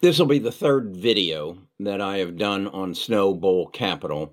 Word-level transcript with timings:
This 0.00 0.20
will 0.20 0.26
be 0.26 0.38
the 0.38 0.52
third 0.52 0.96
video 0.96 1.58
that 1.80 2.00
I 2.00 2.18
have 2.18 2.36
done 2.36 2.68
on 2.68 2.94
Snow 2.94 3.34
Bull 3.34 3.66
Capital, 3.66 4.32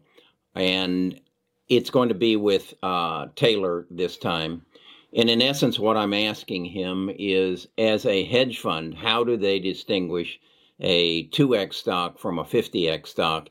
and 0.54 1.20
it's 1.68 1.90
going 1.90 2.10
to 2.10 2.16
be 2.16 2.36
with 2.36 2.76
uh, 2.84 3.30
Taylor 3.36 3.88
this 3.90 4.16
time. 4.16 4.64
And 5.12 5.28
in 5.28 5.42
essence, 5.42 5.80
what 5.80 5.98
I'm 5.98 6.14
asking 6.14 6.66
him 6.66 7.10
is 7.18 7.68
as 7.80 8.06
a 8.06 8.26
hedge 8.26 8.60
fund, 8.60 8.94
how 8.94 9.24
do 9.24 9.38
they 9.38 9.60
distinguish 9.60 10.40
a 10.80 11.28
2x 11.30 11.74
stock 11.74 12.20
from 12.20 12.38
a 12.38 12.44
50x 12.44 13.08
stock 13.08 13.50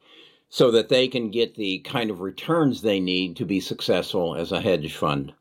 so 0.48 0.70
that 0.70 0.90
they 0.90 1.08
can 1.08 1.32
get 1.32 1.56
the 1.56 1.80
kind 1.80 2.10
of 2.12 2.20
returns 2.20 2.80
they 2.80 3.00
need 3.00 3.34
to 3.38 3.44
be 3.44 3.58
successful 3.58 4.36
as 4.36 4.52
a 4.52 4.60
hedge 4.60 4.94
fund? 4.94 5.32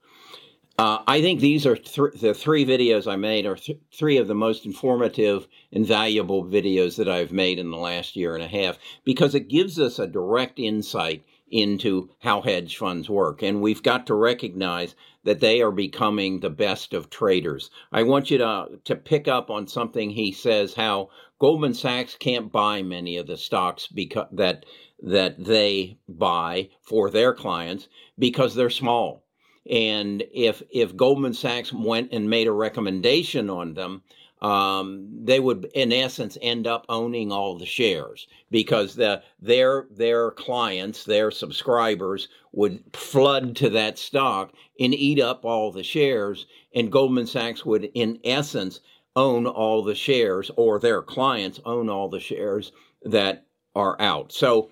Uh, 0.76 1.04
I 1.06 1.22
think 1.22 1.40
these 1.40 1.68
are 1.68 1.76
th- 1.76 2.20
the 2.20 2.34
three 2.34 2.66
videos 2.66 3.06
I 3.06 3.16
made 3.16 3.46
are 3.46 3.56
th- 3.56 3.78
three 3.92 4.18
of 4.18 4.28
the 4.28 4.34
most 4.34 4.66
informative 4.66 5.48
and 5.72 5.86
valuable 5.86 6.44
videos 6.44 6.96
that 6.96 7.08
I've 7.08 7.32
made 7.32 7.60
in 7.60 7.70
the 7.70 7.78
last 7.78 8.16
year 8.16 8.34
and 8.34 8.44
a 8.44 8.48
half 8.48 8.80
because 9.04 9.36
it 9.36 9.50
gives 9.50 9.80
us 9.80 10.00
a 10.00 10.08
direct 10.08 10.58
insight 10.58 11.24
into 11.52 12.10
how 12.18 12.42
hedge 12.42 12.78
funds 12.78 13.08
work. 13.08 13.44
And 13.44 13.62
we've 13.62 13.84
got 13.84 14.08
to 14.08 14.16
recognize 14.16 14.96
that 15.24 15.40
they 15.40 15.62
are 15.62 15.72
becoming 15.72 16.40
the 16.40 16.50
best 16.50 16.96
of 16.96 17.12
traders. 17.12 17.70
I 17.92 18.02
want 18.02 18.32
you 18.32 18.40
to, 18.40 18.80
to 18.86 18.96
pick 18.96 19.28
up 19.28 19.52
on 19.52 19.68
something 19.68 20.10
he 20.10 20.32
says 20.32 20.74
how 20.74 21.10
Goldman 21.38 21.76
Sachs 21.76 22.16
can't 22.16 22.52
buy 22.52 22.82
many 22.82 23.18
of 23.18 23.28
the 23.28 23.38
stocks 23.38 23.90
that 24.32 24.66
that 25.04 25.44
they 25.44 25.98
buy 26.10 26.70
for 26.82 27.12
their 27.12 27.34
clients 27.34 27.90
because 28.18 28.56
they're 28.56 28.72
small 28.72 29.23
and 29.70 30.24
if 30.34 30.62
if 30.72 30.96
Goldman 30.96 31.34
Sachs 31.34 31.72
went 31.72 32.12
and 32.12 32.30
made 32.30 32.48
a 32.48 32.52
recommendation 32.52 33.50
on 33.50 33.74
them, 33.74 34.04
um, 34.42 35.08
they 35.24 35.40
would 35.40 35.72
in 35.74 35.94
essence 35.94 36.38
end 36.42 36.68
up 36.68 36.86
owning 36.90 37.32
all 37.32 37.58
the 37.58 37.66
shares 37.66 38.28
because 38.52 38.96
the 38.96 39.24
their 39.40 39.88
their 39.90 40.32
clients, 40.32 41.06
their 41.06 41.32
subscribers 41.32 42.28
would 42.52 42.84
flood 42.94 43.56
to 43.56 43.70
that 43.70 43.98
stock 43.98 44.54
and 44.80 44.94
eat 44.94 45.20
up 45.20 45.46
all 45.46 45.72
the 45.72 45.84
shares, 45.84 46.46
and 46.76 46.92
Goldman 46.92 47.28
Sachs 47.28 47.66
would 47.66 47.90
in 47.94 48.20
essence 48.24 48.82
own 49.16 49.46
all 49.46 49.82
the 49.84 49.96
shares, 49.96 50.52
or 50.58 50.80
their 50.80 51.02
clients 51.02 51.62
own 51.66 51.90
all 51.90 52.10
the 52.10 52.20
shares 52.20 52.72
that 53.04 53.46
are 53.76 54.00
out. 54.02 54.32
So 54.32 54.70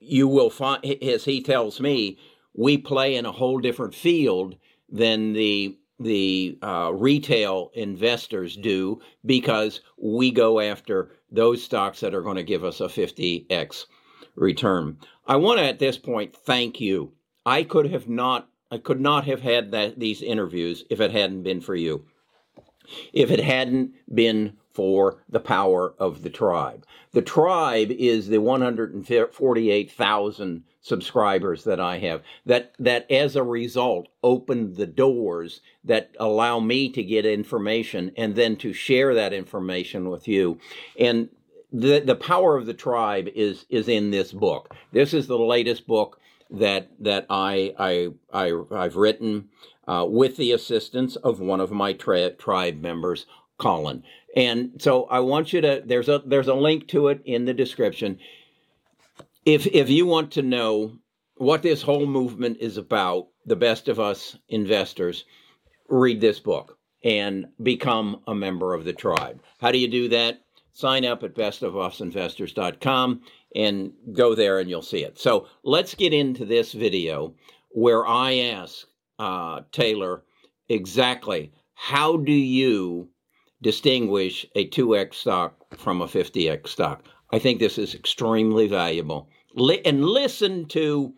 you 0.00 0.26
will 0.26 0.50
find, 0.50 0.84
as 1.02 1.24
he 1.24 1.42
tells 1.42 1.80
me, 1.80 2.18
we 2.58 2.76
play 2.76 3.14
in 3.14 3.24
a 3.24 3.30
whole 3.30 3.60
different 3.60 3.94
field 3.94 4.56
than 4.90 5.32
the 5.32 5.78
the 6.00 6.58
uh, 6.62 6.92
retail 6.92 7.70
investors 7.74 8.56
do 8.56 9.00
because 9.24 9.80
we 9.96 10.30
go 10.30 10.60
after 10.60 11.10
those 11.30 11.62
stocks 11.62 12.00
that 12.00 12.14
are 12.14 12.22
going 12.22 12.36
to 12.36 12.44
give 12.44 12.64
us 12.64 12.80
a 12.80 12.84
50x 12.84 13.86
return. 14.36 14.96
I 15.26 15.36
want 15.36 15.58
to 15.58 15.64
at 15.64 15.80
this 15.80 15.98
point 15.98 16.36
thank 16.36 16.80
you. 16.80 17.12
I 17.46 17.62
could 17.62 17.90
have 17.90 18.08
not 18.08 18.48
I 18.72 18.78
could 18.78 19.00
not 19.00 19.24
have 19.26 19.40
had 19.40 19.70
that 19.70 19.98
these 20.00 20.20
interviews 20.20 20.84
if 20.90 21.00
it 21.00 21.12
hadn't 21.12 21.44
been 21.44 21.60
for 21.60 21.76
you. 21.76 22.06
If 23.12 23.30
it 23.30 23.40
hadn't 23.40 23.92
been 24.12 24.56
for 24.78 25.18
the 25.28 25.40
power 25.40 25.92
of 25.98 26.22
the 26.22 26.30
tribe. 26.30 26.86
The 27.10 27.20
tribe 27.20 27.90
is 27.90 28.28
the 28.28 28.38
148,000 28.38 30.62
subscribers 30.80 31.64
that 31.64 31.80
I 31.80 31.98
have 31.98 32.22
that 32.46 32.74
that 32.78 33.10
as 33.10 33.34
a 33.34 33.42
result 33.42 34.06
opened 34.22 34.76
the 34.76 34.86
doors 34.86 35.62
that 35.82 36.14
allow 36.20 36.60
me 36.60 36.88
to 36.90 37.02
get 37.02 37.26
information 37.26 38.12
and 38.16 38.36
then 38.36 38.54
to 38.58 38.72
share 38.72 39.16
that 39.16 39.32
information 39.32 40.10
with 40.10 40.28
you. 40.28 40.60
And 40.96 41.30
the 41.72 41.98
the 41.98 42.14
power 42.14 42.56
of 42.56 42.66
the 42.66 42.72
tribe 42.72 43.28
is 43.34 43.66
is 43.68 43.88
in 43.88 44.12
this 44.12 44.30
book. 44.30 44.76
This 44.92 45.12
is 45.12 45.26
the 45.26 45.40
latest 45.40 45.88
book 45.88 46.20
that 46.50 46.88
that 47.00 47.26
I 47.28 47.74
I, 47.80 48.10
I 48.32 48.52
I've 48.70 48.94
written 48.94 49.48
uh, 49.88 50.06
with 50.08 50.36
the 50.36 50.52
assistance 50.52 51.16
of 51.16 51.40
one 51.40 51.60
of 51.60 51.72
my 51.72 51.94
tri- 51.94 52.28
tribe 52.28 52.80
members, 52.80 53.26
Colin. 53.58 54.02
And 54.36 54.80
so 54.80 55.04
I 55.04 55.20
want 55.20 55.52
you 55.52 55.60
to 55.60 55.82
there's 55.84 56.08
a 56.08 56.22
there's 56.24 56.48
a 56.48 56.54
link 56.54 56.88
to 56.88 57.08
it 57.08 57.20
in 57.24 57.44
the 57.44 57.54
description. 57.54 58.18
If 59.44 59.66
if 59.66 59.90
you 59.90 60.06
want 60.06 60.32
to 60.32 60.42
know 60.42 60.98
what 61.36 61.62
this 61.62 61.82
whole 61.82 62.06
movement 62.06 62.58
is 62.60 62.76
about, 62.76 63.28
the 63.46 63.56
best 63.56 63.88
of 63.88 64.00
us 64.00 64.36
investors, 64.48 65.24
read 65.88 66.20
this 66.20 66.40
book 66.40 66.78
and 67.04 67.46
become 67.62 68.20
a 68.26 68.34
member 68.34 68.74
of 68.74 68.84
the 68.84 68.92
tribe. 68.92 69.40
How 69.58 69.70
do 69.70 69.78
you 69.78 69.88
do 69.88 70.08
that? 70.08 70.40
Sign 70.72 71.04
up 71.04 71.22
at 71.22 71.34
bestofusinvestors.com 71.34 73.20
and 73.54 73.92
go 74.12 74.34
there 74.34 74.58
and 74.58 74.68
you'll 74.68 74.82
see 74.82 75.04
it. 75.04 75.18
So 75.18 75.46
let's 75.62 75.94
get 75.94 76.12
into 76.12 76.44
this 76.44 76.72
video 76.72 77.34
where 77.70 78.06
I 78.06 78.38
ask 78.38 78.86
uh, 79.18 79.62
Taylor 79.72 80.22
exactly 80.68 81.52
how 81.74 82.16
do 82.16 82.32
you 82.32 83.08
distinguish 83.62 84.46
a 84.54 84.68
2x 84.68 85.14
stock 85.14 85.56
from 85.76 86.00
a 86.00 86.06
50x 86.06 86.68
stock. 86.68 87.04
I 87.32 87.38
think 87.38 87.58
this 87.58 87.78
is 87.78 87.94
extremely 87.94 88.68
valuable. 88.68 89.28
and 89.84 90.04
listen 90.04 90.66
to 90.66 91.14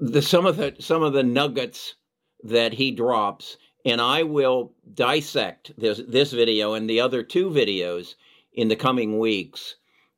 the 0.00 0.22
some 0.22 0.46
of 0.46 0.56
the 0.56 0.74
some 0.78 1.02
of 1.02 1.12
the 1.12 1.22
nuggets 1.22 1.94
that 2.42 2.74
he 2.74 2.90
drops 2.90 3.56
and 3.84 4.00
I 4.00 4.24
will 4.24 4.72
dissect 4.94 5.72
this 5.78 6.00
this 6.08 6.32
video 6.32 6.74
and 6.74 6.88
the 6.88 7.00
other 7.00 7.22
two 7.22 7.48
videos 7.50 8.14
in 8.52 8.68
the 8.68 8.76
coming 8.76 9.18
weeks 9.18 9.76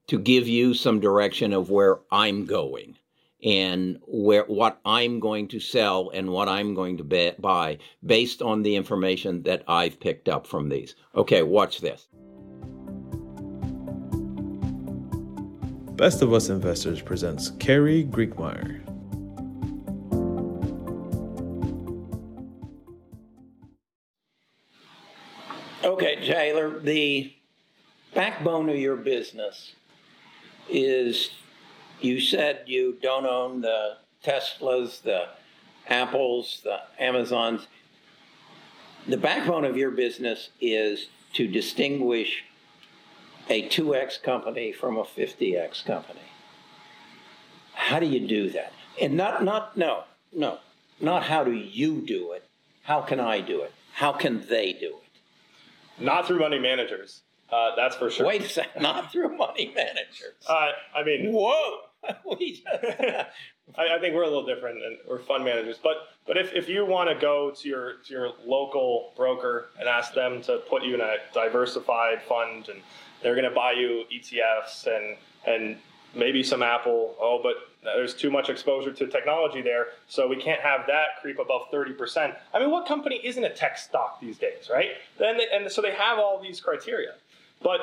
to 0.09 0.19
give 0.19 0.49
you 0.49 0.75
some 0.75 1.01
direction 1.01 1.53
of 1.53 1.71
where 1.71 2.01
I'm 2.11 2.47
going 2.47 2.99
and 3.45 3.99
where 4.07 4.45
what 4.45 4.81
I'm 4.85 5.21
going 5.21 5.49
to 5.49 5.61
sell 5.61 6.11
and 6.11 6.31
what 6.31 6.49
I'm 6.49 6.75
going 6.75 6.97
to 6.99 7.35
buy 7.39 7.79
based 8.05 8.43
on 8.43 8.63
the 8.63 8.75
information 8.75 9.43
that 9.45 9.63
I've 9.69 10.01
picked 10.01 10.29
up 10.29 10.47
from 10.47 10.69
these. 10.69 10.97
Okay, 11.15 11.43
watch 11.43 11.81
this. 11.81 12.09
Best 15.97 16.23
of 16.23 16.33
Us 16.33 16.49
Investors 16.49 17.03
presents 17.03 17.51
Carrie 17.59 18.05
Griegmeier. 18.05 18.85
Okay, 25.85 26.17
Taylor, 26.25 26.79
the 26.79 27.33
backbone 28.15 28.69
of 28.69 28.77
your 28.77 28.97
business 28.97 29.73
is 30.69 31.31
you 32.01 32.21
said 32.21 32.63
you 32.67 32.97
don't 33.03 33.27
own 33.27 33.61
the 33.61 33.97
Teslas, 34.25 35.03
the 35.03 35.29
Apples, 35.89 36.61
the 36.65 36.81
Amazons. 36.99 37.67
The 39.07 39.17
backbone 39.17 39.65
of 39.65 39.77
your 39.77 39.91
business 39.91 40.51
is 40.61 41.09
to 41.35 41.47
distinguish 41.47 42.45
a 43.49 43.69
2x 43.69 44.23
company 44.23 44.73
from 44.73 44.97
a 44.97 45.05
50x 45.05 45.85
company. 45.85 46.21
How 47.75 47.99
do 48.01 48.07
you 48.07 48.27
do 48.27 48.51
that? 48.51 48.73
And 49.01 49.17
not, 49.17 49.45
not, 49.45 49.77
no, 49.77 50.05
no, 50.33 50.59
not 51.01 51.23
how 51.25 51.45
do 51.45 51.53
you 51.53 52.03
do 52.03 52.33
it. 52.33 52.45
How 52.83 53.01
can 53.01 53.21
I 53.21 53.41
do 53.41 53.63
it? 53.63 53.73
How 53.93 54.13
can 54.13 54.47
they 54.49 54.73
do 54.73 54.89
it? 54.89 56.03
Not 56.05 56.27
through 56.27 56.41
money 56.41 56.59
managers. 56.59 57.23
Uh, 57.51 57.75
that's 57.77 57.97
for 57.97 58.11
sure. 58.11 58.27
Wait 58.27 58.43
a 58.43 58.49
second, 58.49 58.83
not 58.83 59.11
through 59.11 59.37
money 59.37 59.73
managers. 59.75 60.35
Uh, 60.47 60.71
I 60.95 61.03
mean, 61.05 61.33
whoa. 61.33 61.81
I, 63.77 63.97
I, 63.97 63.99
think 64.01 64.15
we're 64.15 64.23
a 64.23 64.29
little 64.29 64.47
different 64.47 64.83
and 64.83 64.99
we're 65.09 65.19
fund 65.19 65.45
managers. 65.45 65.79
But 65.83 65.97
but 66.27 66.37
if, 66.37 66.53
if 66.55 66.69
you 66.69 66.87
want 66.87 67.09
to 67.11 67.17
go 67.17 67.51
to 67.51 67.69
your 67.69 67.95
to 68.07 68.13
your 68.13 68.31
local 68.47 69.13
broker 69.17 69.67
and 69.79 69.89
ask 69.89 70.15
them 70.15 70.41
to 70.43 70.59
put 70.69 70.85
you 70.85 70.95
in 70.95 71.01
a 71.01 71.17
diversified 71.35 72.23
fund 72.23 72.69
and 72.69 72.81
they're 73.23 73.35
going 73.35 73.49
to 73.49 73.55
buy 73.55 73.73
you 73.73 74.05
ETFs 74.13 74.87
and 74.87 75.17
and 75.47 75.77
maybe 76.15 76.43
some 76.43 76.63
Apple. 76.63 77.17
Oh, 77.21 77.41
but 77.43 77.57
there's 77.83 78.15
too 78.15 78.31
much 78.31 78.49
exposure 78.49 78.93
to 78.93 79.07
technology 79.07 79.63
there, 79.63 79.89
so 80.09 80.27
we 80.27 80.37
can't 80.37 80.61
have 80.61 80.87
that 80.87 81.21
creep 81.21 81.39
above 81.39 81.71
30%. 81.73 82.37
I 82.53 82.59
mean, 82.59 82.71
what 82.71 82.87
company 82.87 83.21
isn't 83.23 83.45
a 83.45 83.51
tech 83.51 83.79
stock 83.79 84.21
these 84.21 84.39
days, 84.39 84.69
right? 84.73 84.91
Then 85.19 85.39
and 85.53 85.71
so 85.71 85.83
they 85.83 85.93
have 85.93 86.19
all 86.19 86.41
these 86.41 86.61
criteria. 86.61 87.15
But 87.63 87.81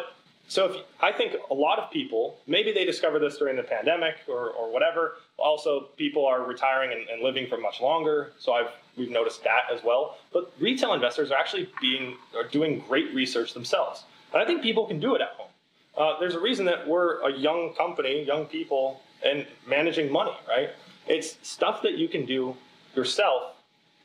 so 0.48 0.66
if, 0.66 0.82
I 1.02 1.12
think 1.12 1.34
a 1.50 1.54
lot 1.54 1.80
of 1.80 1.90
people, 1.92 2.38
maybe 2.46 2.72
they 2.72 2.86
discovered 2.86 3.20
this 3.20 3.38
during 3.38 3.56
the 3.56 3.64
pandemic 3.64 4.16
or, 4.28 4.52
or 4.52 4.72
whatever. 4.72 5.16
Also, 5.38 5.82
people 5.98 6.26
are 6.26 6.44
retiring 6.44 6.92
and, 6.92 7.10
and, 7.10 7.24
living 7.24 7.48
for 7.48 7.58
much 7.58 7.82
longer. 7.82 8.32
So 8.38 8.54
I've 8.54 8.70
we've 8.96 9.10
noticed 9.10 9.44
that 9.44 9.64
as 9.74 9.84
well. 9.84 10.18
But 10.32 10.54
retail 10.60 10.94
investors 10.94 11.32
are 11.32 11.38
actually 11.38 11.70
being 11.82 12.18
are 12.36 12.48
doing 12.48 12.84
great 12.88 13.14
research 13.14 13.54
themselves, 13.54 14.04
and 14.34 14.42
I 14.42 14.46
think 14.46 14.62
people 14.62 14.86
can 14.86 15.00
do 15.00 15.16
it 15.16 15.22
at 15.22 15.30
home. 15.30 15.50
Uh, 15.98 16.20
there's 16.20 16.36
a 16.36 16.40
reason 16.40 16.66
that 16.66 16.88
we're 16.88 17.22
a 17.28 17.32
young 17.32 17.74
company, 17.74 18.24
young 18.24 18.46
people, 18.46 19.02
and 19.24 19.48
managing 19.68 20.12
money. 20.12 20.34
Right? 20.48 20.70
It's 21.08 21.38
stuff 21.42 21.82
that 21.82 21.98
you 21.98 22.08
can 22.08 22.26
do 22.26 22.56
yourself 22.96 23.54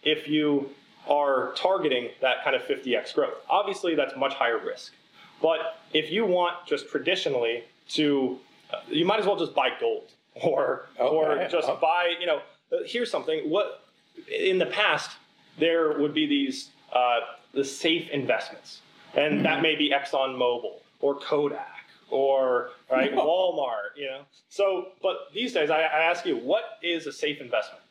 if 0.03 0.27
you 0.27 0.71
are 1.07 1.53
targeting 1.57 2.09
that 2.21 2.45
kind 2.45 2.57
of 2.57 2.63
50x 2.63 3.15
growth. 3.15 3.35
Obviously, 3.49 3.95
that's 3.95 4.17
much 4.17 4.35
higher 4.35 4.59
risk. 4.59 4.93
But 5.43 5.79
if 5.93 6.11
you 6.11 6.25
want 6.27 6.67
just 6.67 6.89
traditionally 6.89 7.65
to, 7.91 8.39
uh, 8.73 8.77
you 8.89 9.05
might 9.05 9.21
as 9.21 9.27
well 9.27 9.37
just 9.37 9.55
buy 9.55 9.71
gold 9.81 10.11
or 10.43 10.87
or 10.99 11.47
just 11.51 11.69
Oh. 11.69 11.77
buy. 11.81 12.15
You 12.21 12.27
know, 12.27 12.41
uh, 12.73 12.77
here's 12.87 13.11
something. 13.11 13.49
What 13.51 13.83
in 14.31 14.59
the 14.59 14.67
past 14.67 15.11
there 15.59 15.99
would 15.99 16.15
be 16.15 16.27
these 16.27 16.71
uh, 16.93 17.21
the 17.55 17.65
safe 17.65 18.09
investments, 18.11 18.81
and 19.15 19.35
Mm-hmm. 19.35 19.43
that 19.45 19.63
may 19.63 19.75
be 19.77 19.91
Exxon 19.91 20.37
Mobil 20.37 20.75
or 21.01 21.15
Kodak 21.19 21.85
or 22.11 22.71
right 22.91 23.15
No. 23.15 23.25
Walmart. 23.27 23.97
You 23.97 24.07
know, 24.07 24.21
so 24.49 24.89
but 25.03 25.17
these 25.35 25.53
days 25.53 25.71
I, 25.71 25.81
I 25.83 26.01
ask 26.11 26.25
you, 26.27 26.37
what 26.37 26.65
is 26.83 27.07
a 27.07 27.13
safe 27.13 27.41
investment? 27.41 27.83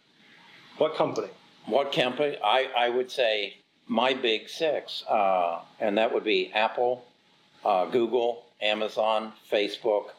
What 0.78 0.96
company? 0.96 1.28
What 1.66 1.92
company? 1.92 2.38
I, 2.44 2.70
I 2.76 2.90
would 2.90 3.12
say 3.12 3.58
my 3.88 4.14
big 4.14 4.48
six, 4.50 5.04
uh, 5.10 5.62
and 5.80 5.98
that 5.98 6.14
would 6.14 6.24
be 6.24 6.52
Apple, 6.54 7.06
uh, 7.66 7.86
Google, 7.86 8.46
Amazon, 8.62 9.34
Facebook, 9.52 10.10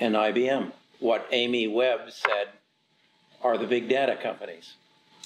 and 0.00 0.14
IBM. 0.14 0.72
What 1.00 1.26
Amy 1.32 1.66
Webb 1.68 2.10
said 2.10 2.48
are 3.42 3.58
the 3.58 3.66
big 3.66 3.88
data 3.88 4.16
companies. 4.16 4.74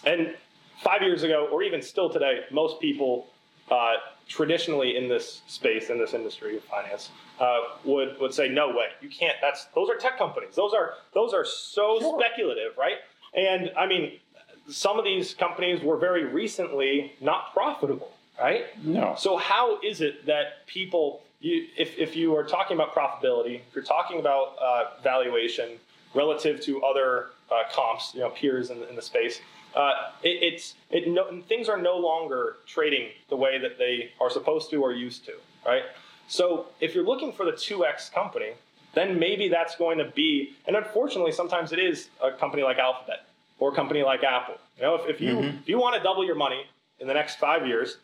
And 0.05 0.35
five 0.83 1.03
years 1.03 1.23
ago, 1.23 1.49
or 1.51 1.63
even 1.63 1.83
still 1.83 2.11
today, 2.11 2.41
most 2.51 2.81
people 2.81 3.29
uh, 3.71 3.95
traditionally 4.29 4.97
in 4.97 5.09
this 5.09 5.43
space, 5.47 5.91
in 5.91 5.99
this 5.99 6.15
industry 6.15 6.57
of 6.57 6.65
finance, 6.65 7.11
uh, 7.39 7.59
would 7.85 8.19
would 8.21 8.33
say, 8.33 8.49
"No 8.49 8.69
way, 8.69 8.87
you 9.01 9.09
can't." 9.09 9.37
That's 9.43 9.67
those 9.75 9.89
are 9.91 9.97
tech 9.97 10.19
companies. 10.19 10.55
Those 10.57 10.73
are 10.75 10.95
those 11.15 11.33
are 11.35 11.45
so 11.45 11.99
Sure. 12.01 12.19
speculative, 12.21 12.77
right? 12.79 12.97
And 13.35 13.71
I 13.77 13.87
mean, 13.87 14.19
some 14.69 14.99
of 14.99 15.05
these 15.05 15.35
companies 15.35 15.83
were 15.83 15.97
very 15.99 16.25
recently 16.25 17.13
not 17.21 17.53
profitable, 17.53 18.13
right? 18.41 18.67
No. 18.85 19.15
So 19.19 19.37
how 19.37 19.81
is 19.83 20.01
it 20.01 20.27
that 20.27 20.67
people, 20.67 21.23
you, 21.41 21.67
if, 21.77 21.97
if 21.99 22.17
you 22.17 22.37
are 22.37 22.45
talking 22.45 22.77
about 22.77 22.95
profitability, 22.95 23.57
if 23.69 23.75
you're 23.75 23.85
talking 23.85 24.19
about 24.21 24.57
uh, 24.61 24.85
valuation 25.03 25.79
relative 26.15 26.61
to 26.63 26.83
other 26.83 27.27
uh, 27.51 27.63
comps, 27.73 28.13
you 28.15 28.21
know, 28.21 28.31
peers 28.31 28.71
in, 28.71 28.81
the- 28.81 28.89
in 28.89 28.97
the 28.97 29.03
space, 29.03 29.41
uh, 29.75 29.93
it, 30.23 30.43
it's 30.43 30.75
it 30.91 31.07
no, 31.09 31.43
things 31.47 31.69
are 31.69 31.77
no 31.77 31.97
longer 31.99 32.57
trading 32.67 33.09
the 33.29 33.37
way 33.37 33.59
that 33.59 33.77
they 33.79 34.11
are 34.21 34.31
supposed 34.31 34.71
to 34.71 34.77
or 34.83 34.93
used 34.93 35.27
to, 35.27 35.33
right? 35.67 35.83
So 36.27 36.67
if 36.81 36.95
you're 36.95 37.05
looking 37.05 37.33
for 37.33 37.45
the 37.45 37.53
2x 37.53 38.13
company, 38.13 38.53
then 38.95 39.19
maybe 39.19 39.49
that's 39.49 39.77
going 39.77 39.99
to 39.99 40.07
be, 40.07 40.55
and 40.67 40.75
unfortunately, 40.75 41.33
sometimes 41.33 41.73
it 41.73 41.79
is 41.79 42.09
a 42.23 42.31
company 42.33 42.63
like 42.63 42.79
Alphabet 42.79 43.27
or 43.59 43.71
a 43.71 43.75
company 43.75 44.03
like 44.03 44.25
Apple. 44.25 44.55
You 44.79 44.83
know, 44.85 44.95
if, 44.95 45.07
if 45.17 45.21
you 45.21 45.37
Mhm. 45.37 45.61
if 45.61 45.69
you 45.69 45.79
want 45.79 45.97
to 45.97 46.03
double 46.03 46.25
your 46.25 46.35
money 46.35 46.65
in 46.99 47.07
the 47.07 47.15
next 47.15 47.37
five 47.39 47.67
years, 47.67 47.99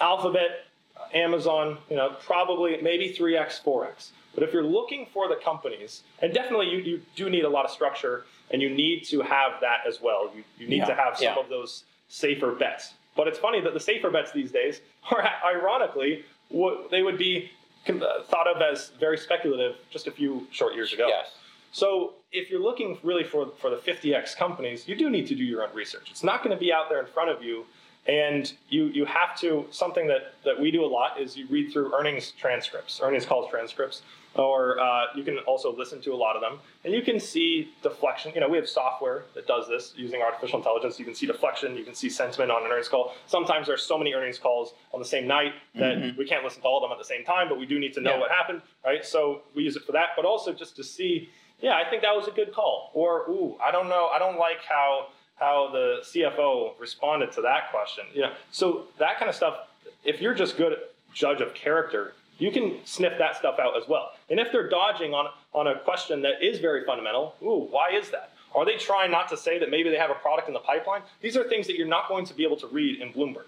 Alphabet, 0.00 0.66
Amazon, 1.12 1.78
you 1.90 1.96
know, 1.96 2.16
probably 2.24 2.80
maybe 2.82 3.12
3x, 3.12 3.62
4x. 3.62 4.10
But 4.34 4.42
if 4.42 4.52
you're 4.52 4.64
looking 4.64 5.06
for 5.12 5.28
the 5.28 5.36
companies, 5.36 6.02
and 6.20 6.32
definitely 6.34 6.68
you, 6.70 6.78
you 6.78 7.02
do 7.14 7.30
need 7.30 7.44
a 7.44 7.48
lot 7.48 7.64
of 7.64 7.70
structure 7.70 8.24
and 8.50 8.60
you 8.60 8.68
need 8.68 9.04
to 9.04 9.20
have 9.22 9.52
that 9.60 9.78
as 9.86 10.00
well. 10.02 10.30
You, 10.34 10.42
you 10.58 10.68
need 10.68 10.78
Yeah, 10.78 10.86
to 10.86 10.94
have 10.94 11.16
some 11.16 11.24
yeah. 11.24 11.38
of 11.38 11.48
those 11.48 11.84
safer 12.08 12.52
bets. 12.52 12.94
But 13.16 13.28
it's 13.28 13.38
funny 13.38 13.60
that 13.60 13.74
the 13.74 13.80
safer 13.80 14.10
bets 14.10 14.32
these 14.32 14.50
days 14.50 14.80
are 15.10 15.24
ironically 15.44 16.24
what 16.48 16.90
they 16.90 17.02
would 17.02 17.16
be 17.18 17.50
uh, 17.88 18.22
thought 18.24 18.48
of 18.48 18.60
as 18.60 18.90
very 18.98 19.16
speculative 19.16 19.76
just 19.90 20.06
a 20.06 20.10
few 20.10 20.46
short 20.50 20.74
years 20.74 20.92
ago. 20.92 21.06
Yes. 21.08 21.30
So 21.72 22.14
if 22.32 22.50
you're 22.50 22.62
looking 22.62 22.98
really 23.02 23.24
for, 23.24 23.50
for 23.58 23.70
the 23.70 23.76
50x 23.76 24.36
companies, 24.36 24.86
you 24.88 24.94
do 24.96 25.10
need 25.10 25.26
to 25.28 25.34
do 25.34 25.44
your 25.44 25.62
own 25.62 25.74
research. 25.74 26.08
It's 26.10 26.22
not 26.24 26.42
going 26.42 26.54
to 26.56 26.60
be 26.60 26.72
out 26.72 26.88
there 26.88 27.00
in 27.00 27.06
front 27.06 27.30
of 27.30 27.42
you. 27.42 27.66
And 28.06 28.52
you, 28.68 28.86
you 28.88 29.06
have 29.06 29.38
to, 29.40 29.66
something 29.70 30.06
that, 30.08 30.34
that 30.44 30.60
we 30.60 30.70
do 30.70 30.84
a 30.84 30.86
lot 30.86 31.18
is 31.18 31.36
you 31.36 31.46
read 31.48 31.72
through 31.72 31.94
earnings 31.94 32.32
transcripts, 32.32 33.00
earnings 33.02 33.24
calls 33.24 33.50
transcripts, 33.50 34.02
or 34.34 34.78
uh, 34.78 35.04
you 35.14 35.22
can 35.24 35.38
also 35.46 35.74
listen 35.74 36.02
to 36.02 36.12
a 36.12 36.16
lot 36.16 36.36
of 36.36 36.42
them. 36.42 36.58
And 36.84 36.92
you 36.92 37.00
can 37.00 37.18
see 37.18 37.70
deflection. 37.82 38.32
You 38.34 38.42
know, 38.42 38.48
we 38.48 38.58
have 38.58 38.68
software 38.68 39.24
that 39.34 39.46
does 39.46 39.68
this 39.68 39.94
using 39.96 40.20
artificial 40.20 40.58
intelligence. 40.58 40.98
You 40.98 41.06
can 41.06 41.14
see 41.14 41.26
deflection, 41.26 41.76
you 41.76 41.84
can 41.84 41.94
see 41.94 42.10
sentiment 42.10 42.50
on 42.50 42.66
an 42.66 42.70
earnings 42.70 42.88
call. 42.88 43.14
Sometimes 43.26 43.68
there's 43.68 43.82
so 43.84 43.96
many 43.96 44.12
earnings 44.12 44.38
calls 44.38 44.74
on 44.92 45.00
the 45.00 45.06
same 45.06 45.26
night 45.26 45.54
that 45.76 45.96
Mhm. 45.96 46.16
we 46.18 46.26
can't 46.26 46.44
listen 46.44 46.60
to 46.60 46.68
all 46.68 46.76
of 46.78 46.82
them 46.82 46.92
at 46.92 46.98
the 46.98 47.04
same 47.06 47.24
time, 47.24 47.48
but 47.48 47.58
we 47.58 47.64
do 47.64 47.78
need 47.78 47.94
to 47.94 48.00
know 48.02 48.14
Yeah. 48.14 48.18
what 48.20 48.30
happened, 48.30 48.60
right? 48.84 49.02
So 49.04 49.42
we 49.54 49.62
use 49.62 49.76
it 49.76 49.84
for 49.84 49.92
that, 49.92 50.10
but 50.14 50.26
also 50.26 50.52
just 50.52 50.76
to 50.76 50.84
see, 50.84 51.30
yeah, 51.60 51.74
I 51.76 51.88
think 51.88 52.02
that 52.02 52.14
was 52.14 52.28
a 52.28 52.32
good 52.32 52.52
call. 52.52 52.90
Or, 52.92 53.20
ooh, 53.30 53.56
I 53.64 53.70
don't 53.70 53.88
know, 53.88 54.08
I 54.08 54.18
don't 54.18 54.36
like 54.36 54.62
how 54.62 55.06
how 55.36 55.70
the 55.72 56.00
CFO 56.02 56.78
responded 56.78 57.32
to 57.32 57.42
that 57.42 57.70
question. 57.70 58.04
You 58.14 58.22
know, 58.22 58.32
so 58.50 58.84
that 58.98 59.18
kind 59.18 59.28
of 59.28 59.34
stuff. 59.34 59.68
If 60.04 60.20
you're 60.20 60.34
just 60.34 60.56
good 60.56 60.76
judge 61.12 61.40
of 61.40 61.54
character, 61.54 62.12
you 62.38 62.50
can 62.50 62.78
sniff 62.84 63.18
that 63.18 63.36
stuff 63.36 63.58
out 63.58 63.76
as 63.80 63.88
well. 63.88 64.12
And 64.30 64.38
if 64.38 64.52
they're 64.52 64.68
dodging 64.68 65.14
on 65.14 65.26
on 65.52 65.66
a 65.68 65.78
question 65.80 66.22
that 66.22 66.42
is 66.42 66.58
very 66.58 66.84
fundamental, 66.84 67.34
ooh, 67.42 67.68
why 67.70 67.90
is 67.92 68.10
that? 68.10 68.30
Are 68.54 68.64
they 68.64 68.76
trying 68.76 69.10
not 69.10 69.28
to 69.30 69.36
say 69.36 69.58
that 69.58 69.70
maybe 69.70 69.90
they 69.90 69.96
have 69.96 70.10
a 70.10 70.14
product 70.14 70.48
in 70.48 70.54
the 70.54 70.60
pipeline? 70.60 71.02
These 71.20 71.36
are 71.36 71.44
things 71.48 71.66
that 71.66 71.76
you're 71.76 71.88
not 71.88 72.08
going 72.08 72.24
to 72.26 72.34
be 72.34 72.44
able 72.44 72.56
to 72.58 72.68
read 72.68 73.00
in 73.00 73.12
Bloomberg. 73.12 73.46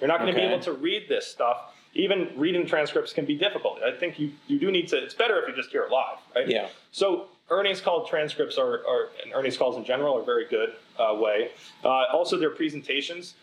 You're 0.00 0.08
not 0.08 0.20
going 0.20 0.32
to 0.32 0.38
be 0.38 0.44
able 0.44 0.60
to 0.60 0.72
read 0.72 1.08
this 1.08 1.26
stuff. 1.26 1.74
Even 1.94 2.30
reading 2.36 2.66
transcripts 2.66 3.12
can 3.12 3.24
be 3.24 3.36
difficult. 3.36 3.82
I 3.82 3.96
think 3.96 4.18
you, 4.18 4.32
you 4.46 4.58
do 4.58 4.70
need 4.70 4.88
to, 4.88 4.96
it's 4.96 5.14
better 5.14 5.40
if 5.40 5.48
you 5.48 5.54
just 5.54 5.70
hear 5.70 5.82
it 5.82 5.90
live, 5.90 6.18
right? 6.34 6.48
Yeah. 6.48 6.68
So 6.92 7.26
earnings 7.50 7.80
call 7.80 8.06
transcripts 8.06 8.58
are, 8.58 8.86
are 8.86 9.08
and 9.22 9.32
earnings 9.34 9.56
calls 9.56 9.76
in 9.76 9.84
general 9.84 10.16
are 10.16 10.22
a 10.22 10.24
very 10.24 10.46
good 10.46 10.70
uh, 10.98 11.14
way. 11.14 11.50
Uh, 11.84 12.04
also, 12.12 12.38
their 12.38 12.50
presentations. 12.50 13.34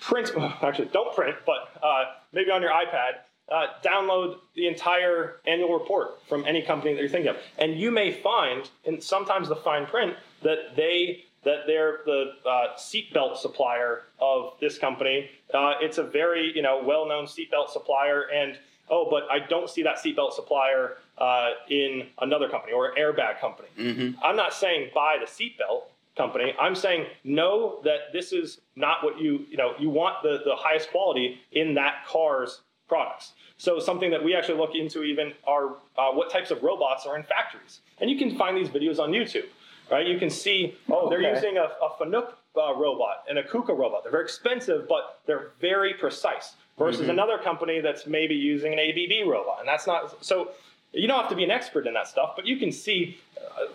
Print, 0.00 0.32
actually, 0.62 0.88
don't 0.92 1.14
print, 1.14 1.36
but 1.46 1.68
uh, 1.82 2.04
maybe 2.32 2.50
on 2.50 2.62
your 2.62 2.72
iPad, 2.72 3.20
uh, 3.50 3.66
download 3.84 4.38
the 4.54 4.66
entire 4.66 5.40
annual 5.46 5.72
report 5.72 6.22
from 6.28 6.44
any 6.46 6.62
company 6.62 6.94
that 6.94 7.00
you're 7.00 7.08
thinking 7.08 7.30
of, 7.30 7.36
and 7.58 7.78
you 7.78 7.90
may 7.90 8.12
find, 8.12 8.70
and 8.86 9.02
sometimes 9.02 9.48
the 9.48 9.56
fine 9.56 9.86
print, 9.86 10.14
that 10.42 10.76
they 10.76 11.24
that 11.42 11.66
they're 11.66 12.00
the 12.04 12.32
uh, 12.46 12.76
seatbelt 12.76 13.36
supplier 13.38 14.02
of 14.20 14.52
this 14.60 14.78
company. 14.78 15.30
Uh, 15.54 15.72
it's 15.80 15.98
a 15.98 16.02
very 16.02 16.52
you 16.54 16.62
know 16.62 16.82
well-known 16.84 17.24
seatbelt 17.24 17.70
supplier, 17.70 18.22
and 18.32 18.58
oh, 18.90 19.08
but 19.10 19.24
I 19.30 19.46
don't 19.46 19.68
see 19.68 19.82
that 19.82 19.96
seatbelt 19.96 20.32
supplier 20.32 20.96
uh, 21.18 21.50
in 21.68 22.08
another 22.20 22.48
company 22.48 22.72
or 22.72 22.88
an 22.88 22.94
airbag 22.98 23.40
company. 23.40 23.68
Mm-hmm. 23.78 24.18
I'm 24.22 24.36
not 24.36 24.52
saying 24.52 24.90
buy 24.94 25.16
the 25.20 25.26
seatbelt 25.26 25.82
company. 26.16 26.54
I'm 26.60 26.74
saying 26.74 27.06
know 27.24 27.80
that 27.84 28.12
this 28.12 28.32
is 28.32 28.60
not 28.76 29.04
what 29.04 29.20
you 29.20 29.46
you 29.50 29.56
know 29.56 29.74
you 29.78 29.90
want 29.90 30.22
the 30.22 30.40
the 30.44 30.56
highest 30.56 30.90
quality 30.90 31.40
in 31.52 31.74
that 31.74 32.06
car's 32.06 32.62
products. 32.88 33.32
So 33.56 33.78
something 33.78 34.10
that 34.10 34.24
we 34.24 34.34
actually 34.34 34.58
look 34.58 34.74
into 34.74 35.02
even 35.02 35.32
are 35.46 35.76
uh, 35.96 36.10
what 36.12 36.30
types 36.30 36.50
of 36.50 36.62
robots 36.62 37.06
are 37.06 37.16
in 37.16 37.22
factories, 37.22 37.80
and 38.00 38.10
you 38.10 38.18
can 38.18 38.36
find 38.36 38.56
these 38.56 38.68
videos 38.68 38.98
on 38.98 39.10
YouTube. 39.10 39.46
Right? 39.90 40.06
You 40.06 40.18
can 40.18 40.30
see 40.30 40.76
oh 40.90 41.08
they're 41.08 41.18
Okay. 41.18 41.34
using 41.34 41.56
a, 41.58 41.64
a 41.82 41.90
Fanuc 41.98 42.32
uh, 42.56 42.74
robot 42.74 43.24
and 43.28 43.38
a 43.38 43.42
KUKA 43.42 43.76
robot. 43.76 44.02
They're 44.02 44.12
very 44.12 44.24
expensive, 44.24 44.88
but 44.88 45.20
they're 45.26 45.48
very 45.60 45.94
precise. 45.94 46.54
Versus 46.78 47.06
Mhm. 47.08 47.10
another 47.10 47.36
company 47.36 47.80
that's 47.80 48.06
maybe 48.06 48.34
using 48.34 48.72
an 48.72 48.78
ABB 48.78 49.28
robot, 49.28 49.58
and 49.60 49.68
that's 49.68 49.86
not 49.86 50.24
so. 50.24 50.52
You 50.92 51.06
don't 51.06 51.20
have 51.20 51.28
to 51.28 51.36
be 51.36 51.44
an 51.44 51.50
expert 51.52 51.86
in 51.86 51.92
that 51.94 52.08
stuff, 52.08 52.34
but 52.34 52.46
you 52.46 52.56
can 52.56 52.72
see, 52.72 53.18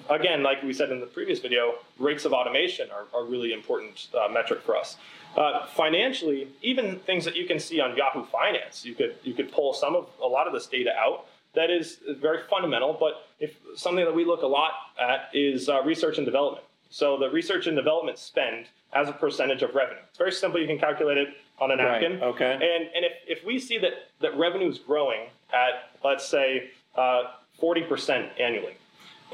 uh, 0.10 0.13
again, 0.13 0.43
like 0.43 0.62
we 0.63 0.74
said 0.74 0.91
in 0.91 1.00
the 1.00 1.05
previous 1.05 1.39
video, 1.39 1.75
rates 1.98 2.25
of 2.25 2.34
automation 2.34 2.89
are, 2.91 3.05
are 3.17 3.24
really 3.24 3.53
important 3.53 4.07
uh, 4.13 4.27
metric 4.27 4.62
for 4.63 4.75
us. 4.75 4.98
Uh, 5.38 5.65
financially, 5.67 6.48
even 6.62 7.00
things 7.00 7.24
that 7.24 7.36
you 7.38 7.45
can 7.45 7.57
see 7.60 7.79
on 7.79 7.95
Yahoo 7.95 8.25
Finance, 8.25 8.84
you 8.86 8.95
could 8.95 9.15
you 9.24 9.34
could 9.34 9.51
pull 9.51 9.72
some 9.74 9.95
of 9.95 10.10
a 10.22 10.27
lot 10.27 10.48
of 10.48 10.53
this 10.53 10.65
data 10.65 10.91
out. 10.98 11.25
That 11.55 11.69
is 11.69 12.00
very 12.19 12.39
fundamental. 12.50 12.95
But 13.00 13.13
if 13.39 13.55
something 13.75 14.05
that 14.05 14.13
we 14.15 14.25
look 14.25 14.41
a 14.41 14.47
lot 14.47 14.71
at 15.01 15.29
is 15.33 15.69
uh, 15.69 15.81
research 15.83 16.17
and 16.17 16.25
development. 16.25 16.65
So 16.89 17.17
the 17.17 17.29
research 17.29 17.67
and 17.67 17.75
development 17.75 18.17
spend 18.19 18.67
as 18.93 19.09
a 19.09 19.12
percentage 19.13 19.62
of 19.63 19.74
revenue. 19.75 20.00
It's 20.07 20.17
very 20.17 20.31
simple. 20.31 20.59
You 20.62 20.67
can 20.67 20.79
calculate 20.79 21.17
it 21.17 21.29
on 21.59 21.71
a 21.71 21.75
Right. 21.75 22.01
napkin. 22.01 22.21
Okay. 22.24 22.51
And, 22.53 22.89
and 22.95 23.05
if, 23.05 23.12
if 23.39 23.45
we 23.45 23.59
see 23.59 23.77
that, 23.79 23.91
that 24.21 24.38
revenue 24.38 24.69
is 24.69 24.77
growing 24.79 25.21
at, 25.53 25.89
let's 26.03 26.25
say, 26.27 26.69
uh, 26.95 27.24
40% 27.62 28.29
annually, 28.39 28.75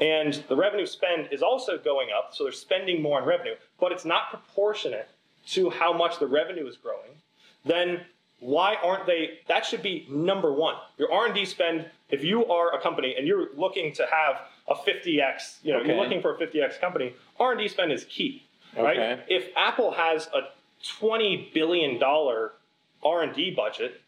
and 0.00 0.42
the 0.48 0.56
revenue 0.56 0.86
spend 0.86 1.28
is 1.30 1.42
also 1.42 1.76
going 1.78 2.08
up, 2.16 2.30
so 2.34 2.44
they're 2.44 2.52
spending 2.52 3.02
more 3.02 3.20
on 3.20 3.26
revenue, 3.28 3.54
but 3.78 3.92
it's 3.92 4.04
not 4.04 4.30
proportionate 4.30 5.08
to 5.48 5.70
how 5.70 5.92
much 5.92 6.18
the 6.18 6.26
revenue 6.26 6.66
is 6.66 6.76
growing, 6.76 7.10
then 7.64 8.00
why 8.42 8.74
aren't 8.82 9.06
they 9.06 9.38
that 9.46 9.64
should 9.64 9.82
be 9.82 10.04
number 10.10 10.52
one 10.52 10.74
your 10.98 11.10
r&d 11.12 11.44
spend 11.44 11.86
if 12.10 12.24
you 12.24 12.44
are 12.46 12.74
a 12.74 12.80
company 12.80 13.14
and 13.16 13.26
you're 13.26 13.48
looking 13.56 13.92
to 13.92 14.04
have 14.10 14.40
a 14.68 14.74
50x 14.74 15.58
you 15.62 15.72
know 15.72 15.78
Okay. 15.78 15.88
you're 15.88 16.02
looking 16.02 16.20
for 16.20 16.34
a 16.34 16.38
50x 16.38 16.80
company 16.80 17.14
r&d 17.38 17.68
spend 17.68 17.92
is 17.92 18.04
key 18.06 18.42
right 18.76 18.98
Okay. 18.98 19.22
if 19.28 19.48
apple 19.56 19.92
has 19.92 20.26
a 20.34 20.40
20 20.98 21.50
billion 21.54 22.00
dollar 22.00 22.52
r&d 23.04 23.52
budget 23.54 24.00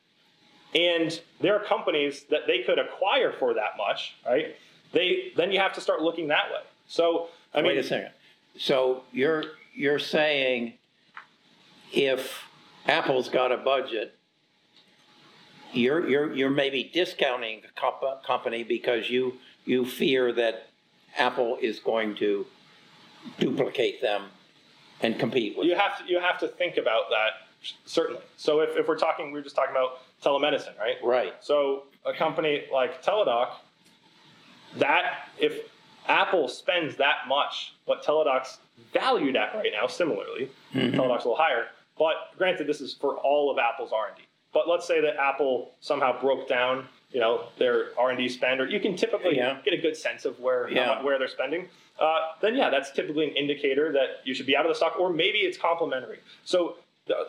and 0.75 1.21
there 1.41 1.55
are 1.55 1.65
companies 1.65 2.25
that 2.31 2.49
they 2.49 2.59
could 2.63 2.81
acquire 2.81 3.33
for 3.33 3.55
that 3.55 3.77
much 3.79 4.17
right 4.27 4.57
they 4.93 5.31
then 5.37 5.53
you 5.53 5.61
have 5.61 5.73
to 5.73 5.81
start 5.81 6.03
looking 6.03 6.27
that 6.29 6.51
way 6.51 6.61
so 6.89 7.29
i 7.55 7.59
mean 7.59 7.67
Wait 7.69 7.79
a 7.79 7.83
second. 7.85 8.11
So 8.59 9.03
you're 9.13 9.45
you're 9.75 9.99
saying 10.01 10.75
if 11.93 12.43
Apple's 12.87 13.29
got 13.29 13.51
a 13.51 13.57
budget 13.57 14.17
you're 15.75 16.09
you're 16.09 16.33
you're 16.35 16.51
maybe 16.51 16.91
discounting 16.93 17.61
the 17.63 17.69
comp- 17.81 18.23
company 18.25 18.63
because 18.63 19.11
you 19.11 19.35
you 19.65 19.85
fear 19.85 20.33
that 20.33 20.69
Apple 21.17 21.59
is 21.61 21.79
going 21.81 22.15
to 22.17 22.47
duplicate 23.39 24.01
them 24.03 24.25
and 25.01 25.19
compete 25.19 25.57
with. 25.57 25.67
You 25.67 25.73
them. 25.73 25.81
have 25.81 25.99
to 26.07 26.13
you 26.13 26.21
have 26.21 26.39
to 26.41 26.49
think 26.49 26.77
about 26.77 27.11
that 27.11 27.69
certainly. 27.87 28.21
So 28.37 28.61
if, 28.61 28.77
if 28.77 28.87
we're 28.89 28.99
talking, 28.99 29.33
we 29.33 29.39
are 29.41 29.43
just 29.43 29.57
talking 29.57 29.71
about 29.75 30.01
telemedicine, 30.23 30.79
right? 30.79 30.97
Right. 31.03 31.35
So 31.41 31.85
a 32.05 32.13
company 32.13 32.65
like 32.73 33.03
Teladoc, 33.03 33.53
that 34.77 35.29
if 35.39 35.61
Apple 36.07 36.49
spends 36.49 36.97
that 36.97 37.27
much, 37.29 37.75
what 37.87 38.05
Teladoc's 38.05 38.59
valued 38.93 39.37
at 39.37 39.55
right 39.55 39.71
now, 39.73 39.87
similarly, 39.87 40.51
Mhm. 40.75 40.93
Teladoc's 40.95 41.25
a 41.25 41.29
little 41.29 41.37
higher. 41.37 41.69
But 41.99 42.17
granted, 42.37 42.67
this 42.67 42.81
is 42.83 42.93
for 42.93 43.17
all 43.17 43.51
of 43.51 43.59
Apple's 43.59 43.93
R 43.93 44.09
and 44.09 44.17
D. 44.17 44.24
But 44.55 44.69
let's 44.69 44.87
say 44.87 45.01
that 45.01 45.17
Apple 45.17 45.73
somehow 45.81 46.19
broke 46.21 46.49
down, 46.49 46.87
you 47.13 47.21
know, 47.21 47.49
their 47.59 47.89
R 47.99 48.11
and 48.11 48.19
D 48.19 48.29
spend, 48.29 48.61
or 48.61 48.67
you 48.67 48.81
can 48.81 48.97
typically 48.97 49.37
Yeah. 49.37 49.59
get 49.65 49.75
a 49.75 49.79
good 49.79 49.97
sense 49.97 50.25
of 50.25 50.39
where 50.41 50.69
Yeah. 50.71 50.87
much- 50.87 51.05
where 51.05 51.19
they're 51.19 51.29
spending. 51.29 51.69
Uh, 51.99 52.29
then 52.41 52.55
yeah, 52.57 52.71
that's 52.71 52.91
typically 52.93 53.29
an 53.29 53.37
indicator 53.37 53.93
that 53.93 54.21
you 54.25 54.33
should 54.33 54.47
be 54.47 54.57
out 54.57 54.65
of 54.65 54.71
the 54.71 54.75
stock, 54.75 54.99
or 54.99 55.11
maybe 55.11 55.39
it's 55.41 55.59
complementary. 55.59 56.21
So 56.45 56.77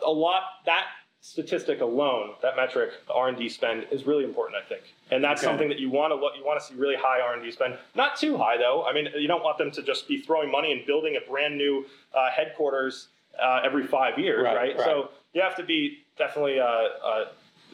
a 0.02 0.10
lot 0.10 0.64
that 0.64 0.86
statistic 1.20 1.80
alone, 1.80 2.34
that 2.40 2.54
metric, 2.56 2.92
the 3.08 3.12
R 3.12 3.26
and 3.28 3.36
D 3.36 3.48
spend, 3.48 3.86
is 3.90 4.06
really 4.06 4.22
important, 4.22 4.56
I 4.62 4.64
think, 4.68 4.82
and 5.10 5.22
that's 5.24 5.42
Okay. 5.42 5.50
something 5.50 5.68
that 5.68 5.80
you 5.80 5.90
want 5.90 6.12
to 6.12 6.14
look. 6.14 6.36
You 6.36 6.44
want 6.44 6.60
to 6.60 6.64
see 6.66 6.74
really 6.76 6.94
high 6.94 7.20
R 7.20 7.34
and 7.34 7.42
D 7.42 7.50
spend, 7.50 7.76
not 7.96 8.16
too 8.16 8.36
high 8.36 8.56
though. 8.56 8.84
I 8.86 8.92
mean, 8.92 9.10
you 9.16 9.26
don't 9.26 9.42
want 9.42 9.58
them 9.58 9.72
to 9.72 9.82
just 9.82 10.06
be 10.06 10.18
throwing 10.20 10.50
money 10.52 10.70
and 10.70 10.86
building 10.86 11.16
a 11.16 11.20
brand 11.20 11.58
new 11.58 11.84
uh, 12.14 12.30
headquarters 12.30 13.08
uh, 13.40 13.60
every 13.64 13.86
five 13.86 14.18
years, 14.18 14.44
Right, 14.44 14.56
right? 14.56 14.76
right. 14.76 14.84
So 14.84 15.10
you 15.34 15.42
have 15.42 15.56
to 15.56 15.62
be 15.64 15.98
definitely. 16.18 16.60
Uh, 16.60 16.64
uh, 16.64 17.24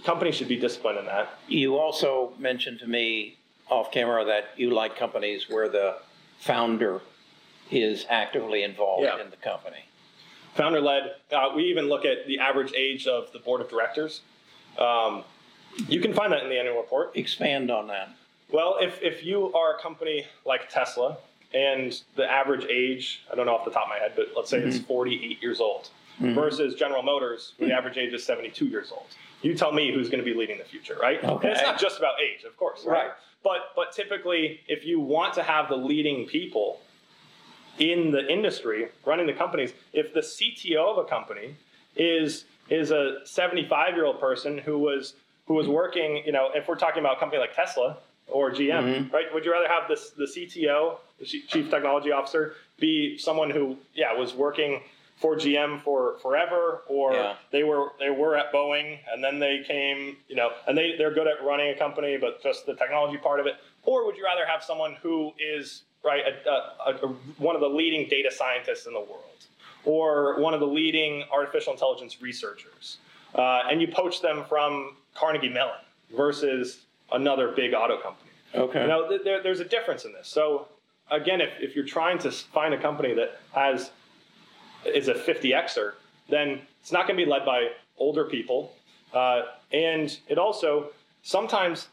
companies 0.04 0.34
should 0.34 0.48
be 0.48 0.56
disciplined 0.56 0.98
in 0.98 1.06
that. 1.06 1.38
You 1.48 1.76
also 1.78 2.32
mentioned 2.38 2.80
to 2.80 2.86
me 2.86 3.36
off 3.68 3.90
camera 3.92 4.24
that 4.24 4.50
you 4.56 4.70
like 4.70 4.96
companies 4.96 5.48
where 5.48 5.68
the 5.68 5.96
founder 6.40 7.00
is 7.70 8.04
actively 8.10 8.62
involved 8.64 9.04
Yeah. 9.04 9.20
in 9.20 9.30
the 9.30 9.36
company. 9.36 9.84
founder 10.54 10.80
led. 10.82 11.14
Uh, 11.32 11.48
we 11.56 11.64
even 11.64 11.88
look 11.88 12.04
at 12.04 12.26
the 12.26 12.38
average 12.38 12.74
age 12.76 13.06
of 13.06 13.32
the 13.32 13.38
board 13.38 13.62
of 13.62 13.70
directors. 13.70 14.20
Um, 14.76 15.24
you 15.88 15.98
can 16.00 16.12
find 16.12 16.30
that 16.34 16.42
in 16.42 16.50
the 16.50 16.58
annual 16.58 16.76
report. 16.76 17.16
Expand 17.16 17.70
on 17.70 17.86
that. 17.86 18.10
Well, 18.50 18.76
if, 18.78 19.00
if 19.00 19.24
you 19.24 19.50
are 19.54 19.76
a 19.76 19.80
company 19.80 20.26
like 20.44 20.68
Tesla 20.68 21.16
and 21.54 21.98
the 22.16 22.30
average 22.30 22.66
age, 22.66 23.22
I 23.32 23.34
don't 23.34 23.46
know 23.46 23.54
off 23.54 23.64
the 23.64 23.70
top 23.70 23.84
of 23.84 23.88
my 23.88 23.98
head, 23.98 24.12
but 24.14 24.32
let's 24.36 24.50
say 24.50 24.58
it's 24.58 24.78
48 24.80 25.40
years 25.42 25.58
old 25.58 25.88
Mhm. 26.20 26.34
versus 26.34 26.74
General 26.74 27.02
Motors, 27.02 27.54
where 27.58 27.68
the 27.68 27.74
average 27.74 27.96
age 27.96 28.12
is 28.12 28.24
72 28.24 28.66
years 28.66 28.92
old. 28.92 29.06
You 29.42 29.54
tell 29.54 29.72
me 29.72 29.92
who's 29.92 30.08
going 30.08 30.22
to 30.22 30.30
be 30.30 30.36
leading 30.38 30.58
the 30.58 30.64
future, 30.64 30.96
right? 31.00 31.22
Okay. 31.24 31.48
And 31.48 31.56
it's 31.56 31.62
not 31.62 31.78
just 31.80 31.98
about 31.98 32.14
age, 32.20 32.44
of 32.44 32.56
course, 32.56 32.84
right? 32.84 33.06
Right. 33.06 33.10
But 33.42 33.72
but 33.74 33.92
typically, 33.92 34.60
if 34.68 34.84
you 34.84 35.00
want 35.00 35.34
to 35.34 35.42
have 35.42 35.68
the 35.68 35.76
leading 35.76 36.26
people 36.26 36.80
in 37.78 38.10
the 38.12 38.30
industry 38.30 38.88
running 39.04 39.26
the 39.26 39.32
companies, 39.32 39.72
if 39.92 40.12
the 40.14 40.20
CTO 40.20 40.92
of 40.92 40.98
a 40.98 41.04
company 41.08 41.56
is 41.96 42.44
is 42.70 42.90
a 42.92 43.26
75 43.26 43.94
year 43.94 44.04
old 44.04 44.20
person 44.20 44.58
who 44.58 44.78
was 44.78 45.14
who 45.46 45.54
was 45.54 45.66
working, 45.66 46.22
you 46.24 46.30
know, 46.32 46.50
if 46.54 46.68
we're 46.68 46.76
talking 46.76 47.00
about 47.00 47.16
a 47.16 47.20
company 47.20 47.40
like 47.40 47.54
Tesla 47.54 47.96
or 48.28 48.50
GM, 48.52 48.84
Mhm. 49.08 49.12
right? 49.12 49.32
Would 49.34 49.44
you 49.44 49.50
rather 49.50 49.66
have 49.68 49.88
this 49.88 50.10
the 50.10 50.26
CTO, 50.26 50.98
the 51.18 51.24
Chief 51.26 51.48
Chief 51.48 51.68
Technology 51.68 52.12
Officer, 52.12 52.54
be 52.78 53.18
someone 53.18 53.50
who, 53.50 53.76
yeah, 53.94 54.12
was 54.12 54.34
working 54.34 54.82
for 55.22 55.36
GM 55.36 55.80
for 55.82 56.18
forever, 56.18 56.82
or 56.88 57.14
Yeah. 57.14 57.36
they 57.52 57.62
were 57.62 57.92
they 58.00 58.10
were 58.10 58.36
at 58.36 58.52
Boeing 58.52 58.98
and 59.10 59.22
then 59.22 59.38
they 59.38 59.62
came, 59.66 60.16
you 60.28 60.34
know, 60.34 60.50
and 60.66 60.76
they 60.76 60.96
they're 60.98 61.14
good 61.14 61.28
at 61.28 61.42
running 61.44 61.70
a 61.70 61.78
company, 61.78 62.18
but 62.20 62.42
just 62.42 62.66
the 62.66 62.74
technology 62.74 63.16
part 63.18 63.38
of 63.38 63.46
it, 63.46 63.54
or 63.84 64.04
would 64.04 64.16
you 64.16 64.24
rather 64.24 64.44
have 64.44 64.62
someone 64.64 64.96
who 65.00 65.32
is 65.38 65.82
right 66.04 66.24
a, 66.26 66.50
a, 66.50 66.94
a, 67.06 67.08
one 67.38 67.54
of 67.54 67.60
the 67.62 67.68
leading 67.68 68.08
data 68.08 68.30
scientists 68.32 68.86
in 68.86 68.92
the 68.92 69.00
world, 69.00 69.40
or 69.84 70.40
one 70.40 70.54
of 70.54 70.60
the 70.60 70.66
leading 70.66 71.22
artificial 71.32 71.72
intelligence 71.72 72.20
researchers, 72.20 72.98
uh, 73.36 73.60
and 73.70 73.80
you 73.80 73.86
poach 73.86 74.20
them 74.20 74.44
from 74.48 74.96
Carnegie 75.14 75.48
Mellon 75.48 75.78
versus 76.16 76.80
another 77.12 77.52
big 77.52 77.74
auto 77.74 77.96
company? 77.96 78.30
Okay. 78.56 78.82
You 78.82 78.88
know, 78.88 79.08
th- 79.08 79.22
there, 79.22 79.40
there's 79.40 79.60
a 79.60 79.64
difference 79.64 80.04
in 80.04 80.12
this. 80.12 80.26
So 80.26 80.66
again, 81.12 81.40
if, 81.40 81.50
if 81.60 81.76
you're 81.76 81.86
trying 81.86 82.18
to 82.18 82.30
find 82.32 82.74
a 82.74 82.78
company 82.78 83.14
that 83.14 83.40
has 83.54 83.90
is 84.84 85.08
a 85.08 85.14
50xer, 85.14 85.92
then 86.28 86.60
it's 86.80 86.92
not 86.92 87.06
going 87.06 87.18
to 87.18 87.24
be 87.24 87.30
led 87.30 87.44
by 87.44 87.70
older 87.98 88.24
people, 88.24 88.74
uh, 89.12 89.42
and 89.72 90.18
it 90.28 90.38
also 90.38 90.90
sometimes 91.22 91.88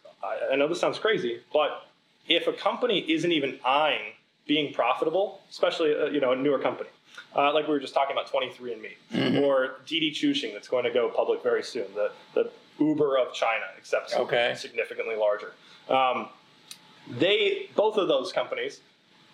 I, 0.51 0.55
know 0.55 0.67
this 0.67 0.79
sounds 0.79 0.99
crazy, 0.99 1.39
but 1.53 1.87
if 2.27 2.47
a 2.47 2.53
company 2.53 2.99
isn't 3.11 3.31
even 3.31 3.59
eyeing 3.65 4.13
being 4.47 4.73
profitable, 4.73 5.41
especially 5.49 5.93
uh, 5.93 6.05
you 6.05 6.19
know 6.19 6.31
a 6.31 6.35
newer 6.35 6.59
company, 6.59 6.89
uh, 7.35 7.53
like 7.53 7.67
we 7.67 7.73
were 7.73 7.79
just 7.79 7.93
talking 7.93 8.15
about 8.15 8.31
23andMe 8.31 9.41
or 9.43 9.75
Didi 9.85 10.11
Chuxing 10.11 10.53
that's 10.53 10.67
going 10.67 10.83
to 10.85 10.91
go 10.91 11.09
public 11.09 11.43
very 11.43 11.63
soon, 11.63 11.85
the 11.95 12.11
the 12.33 12.49
Uber 12.79 13.17
of 13.17 13.33
China, 13.33 13.65
except 13.77 14.13
Okay. 14.15 14.53
significantly 14.57 15.15
larger. 15.15 15.53
Um, 15.89 16.29
they 17.09 17.69
both 17.75 17.97
of 17.97 18.07
those 18.07 18.31
companies, 18.31 18.81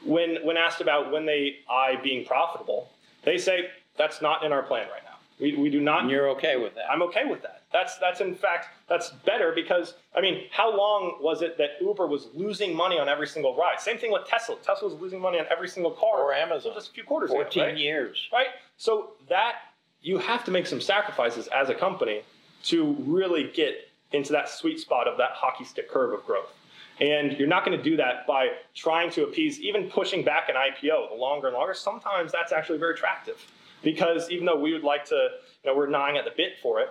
when 0.04 0.38
when 0.46 0.58
asked 0.58 0.82
about 0.82 1.12
when 1.12 1.26
they 1.26 1.58
eye 1.70 2.00
being 2.04 2.26
profitable, 2.26 2.90
they 3.26 3.38
say 3.38 3.70
that's 3.98 4.22
not 4.22 4.44
in 4.44 4.52
our 4.52 4.64
plan 4.64 4.88
right 4.90 5.04
now. 5.04 5.16
We, 5.40 5.56
we 5.58 5.70
do 5.70 5.82
not. 5.82 6.04
And 6.04 6.12
you're 6.12 6.30
okay 6.30 6.56
with 6.56 6.76
that? 6.76 6.90
I'm 6.90 7.02
okay 7.04 7.26
with 7.26 7.42
that. 7.42 7.64
That's 7.74 7.98
that's 7.98 8.22
in 8.22 8.36
fact 8.36 8.68
that's 8.88 9.10
better 9.26 9.52
because 9.54 9.96
I 10.16 10.22
mean, 10.22 10.46
how 10.52 10.76
long 10.76 11.18
was 11.20 11.42
it 11.42 11.58
that 11.58 11.72
Uber 11.82 12.08
was 12.08 12.28
losing 12.34 12.74
money 12.74 12.98
on 12.98 13.10
every 13.10 13.28
single 13.28 13.54
ride? 13.56 13.82
Same 13.82 13.98
thing 13.98 14.14
with 14.14 14.26
Tesla. 14.26 14.56
Tesla 14.64 14.88
was 14.90 15.02
losing 15.02 15.20
money 15.20 15.40
on 15.40 15.46
every 15.52 15.68
single 15.68 15.92
car. 15.92 16.22
Or 16.22 16.34
Amazon. 16.34 16.72
just 16.74 16.90
a 16.90 16.94
few 16.94 17.04
quarters 17.04 17.32
ago, 17.32 17.42
14 17.42 17.64
right? 17.64 17.78
years. 17.78 18.30
right? 18.32 18.48
So 18.78 19.14
that 19.28 19.56
you 20.02 20.20
have 20.20 20.46
to 20.46 20.52
make 20.52 20.68
some 20.68 20.80
sacrifices 20.80 21.48
as 21.48 21.70
a 21.70 21.74
company 21.76 22.22
to 22.64 22.96
really 23.00 23.52
get 23.54 23.90
into 24.14 24.32
that 24.32 24.48
sweet 24.48 24.80
spot 24.80 25.08
of 25.08 25.18
that 25.18 25.32
hockey 25.34 25.66
stick 25.66 25.90
curve 25.90 26.14
of 26.14 26.26
growth. 26.26 26.54
And 27.02 27.34
you're 27.34 27.48
not 27.48 27.66
going 27.66 27.78
to 27.78 27.84
do 27.84 27.98
that 27.98 28.26
by 28.26 28.50
trying 28.74 29.12
to 29.12 29.24
appease, 29.24 29.60
even 29.60 29.90
pushing 29.90 30.24
back 30.24 30.48
an 30.50 30.56
IPO 30.56 31.10
the 31.10 31.16
longer 31.16 31.48
and 31.48 31.56
longer. 31.56 31.74
Sometimes 31.74 32.32
that's 32.32 32.54
actually 32.54 32.78
very 32.78 32.94
attractive 32.94 33.36
because 33.84 34.30
even 34.30 34.46
though 34.46 34.60
we 34.60 34.72
would 34.72 34.84
like 34.84 35.06
to, 35.06 35.16
you 35.64 35.72
know, 35.72 35.76
we're 35.76 35.88
gnawing 35.88 36.18
at 36.18 36.24
the 36.26 36.32
bit 36.36 36.54
for 36.62 36.80
it, 36.80 36.90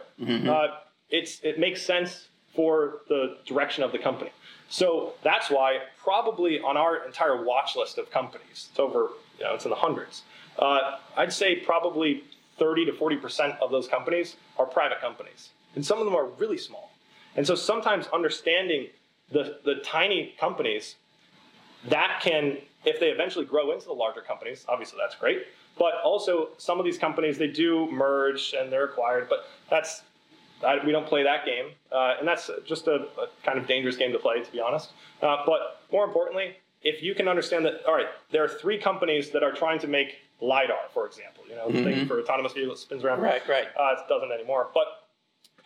uh, 0.49 0.68
it's 1.11 1.40
it 1.42 1.58
makes 1.58 1.80
sense 1.82 2.28
for 2.54 3.00
the 3.08 3.38
direction 3.46 3.82
of 3.82 3.92
the 3.92 3.99
company. 3.99 4.30
So 4.68 5.14
that's 5.23 5.50
why 5.50 5.78
probably 6.02 6.61
on 6.61 6.76
our 6.76 7.04
entire 7.06 7.42
watch 7.44 7.75
list 7.76 7.99
of 7.99 8.11
companies, 8.11 8.68
it's 8.70 8.78
over, 8.78 9.08
you 9.38 9.44
know, 9.44 9.54
it's 9.54 9.64
in 9.64 9.70
the 9.70 9.76
hundreds. 9.76 10.23
Uh, 10.58 10.99
I'd 11.16 11.32
say 11.32 11.56
probably 11.56 12.25
30 12.58 12.87
to 12.87 12.92
40 12.92 13.16
percent 13.16 13.54
of 13.61 13.70
those 13.70 13.88
companies 13.88 14.37
are 14.58 14.66
private 14.66 15.00
companies, 15.00 15.50
and 15.75 15.84
some 15.84 15.99
of 15.99 16.04
them 16.04 16.14
are 16.14 16.26
really 16.26 16.58
small. 16.58 16.90
And 17.37 17.46
so 17.46 17.54
sometimes 17.54 18.06
understanding 18.08 18.88
the 19.30 19.58
the 19.64 19.76
tiny 19.76 20.34
companies 20.38 20.96
that 21.88 22.20
can, 22.22 22.58
if 22.84 22.98
they 22.98 23.08
eventually 23.08 23.44
grow 23.44 23.72
into 23.72 23.86
the 23.86 23.92
larger 23.92 24.20
companies, 24.20 24.64
obviously 24.68 24.98
that's 25.00 25.14
great. 25.14 25.44
But 25.78 25.94
also, 26.04 26.50
some 26.56 26.78
of 26.78 26.84
these 26.84 26.98
companies 26.98 27.36
they 27.36 27.48
do 27.48 27.90
merge 27.90 28.54
and 28.58 28.72
they're 28.72 28.84
acquired, 28.84 29.28
but 29.28 29.46
that's 29.68 30.02
I, 30.62 30.84
we 30.84 30.92
don't 30.92 31.06
play 31.06 31.22
that 31.24 31.44
game, 31.44 31.66
uh, 31.92 32.14
and 32.18 32.26
that's 32.26 32.50
just 32.64 32.86
a, 32.86 33.06
a 33.18 33.28
kind 33.44 33.58
of 33.58 33.66
dangerous 33.66 33.96
game 33.96 34.12
to 34.12 34.18
play, 34.18 34.42
to 34.42 34.52
be 34.52 34.60
honest. 34.60 34.90
Uh, 35.20 35.38
but 35.44 35.82
more 35.92 36.04
importantly, 36.04 36.56
if 36.82 37.02
you 37.02 37.14
can 37.14 37.28
understand 37.28 37.64
that, 37.64 37.84
all 37.86 37.94
right, 37.94 38.06
there 38.30 38.44
are 38.44 38.48
three 38.48 38.78
companies 38.78 39.30
that 39.30 39.42
are 39.42 39.52
trying 39.52 39.78
to 39.80 39.88
make 39.88 40.18
lidar, 40.40 40.88
for 40.92 41.06
example, 41.06 41.44
you 41.48 41.56
know, 41.56 41.70
the 41.70 41.82
thing 41.82 42.06
for 42.06 42.20
autonomous 42.20 42.52
vehicles 42.52 42.80
that 42.80 42.86
spins 42.86 43.04
around. 43.04 43.20
Right, 43.20 43.42
right. 43.48 43.66
Uh, 43.78 43.94
it 43.98 44.08
doesn't 44.08 44.30
anymore, 44.30 44.68
but 44.74 44.86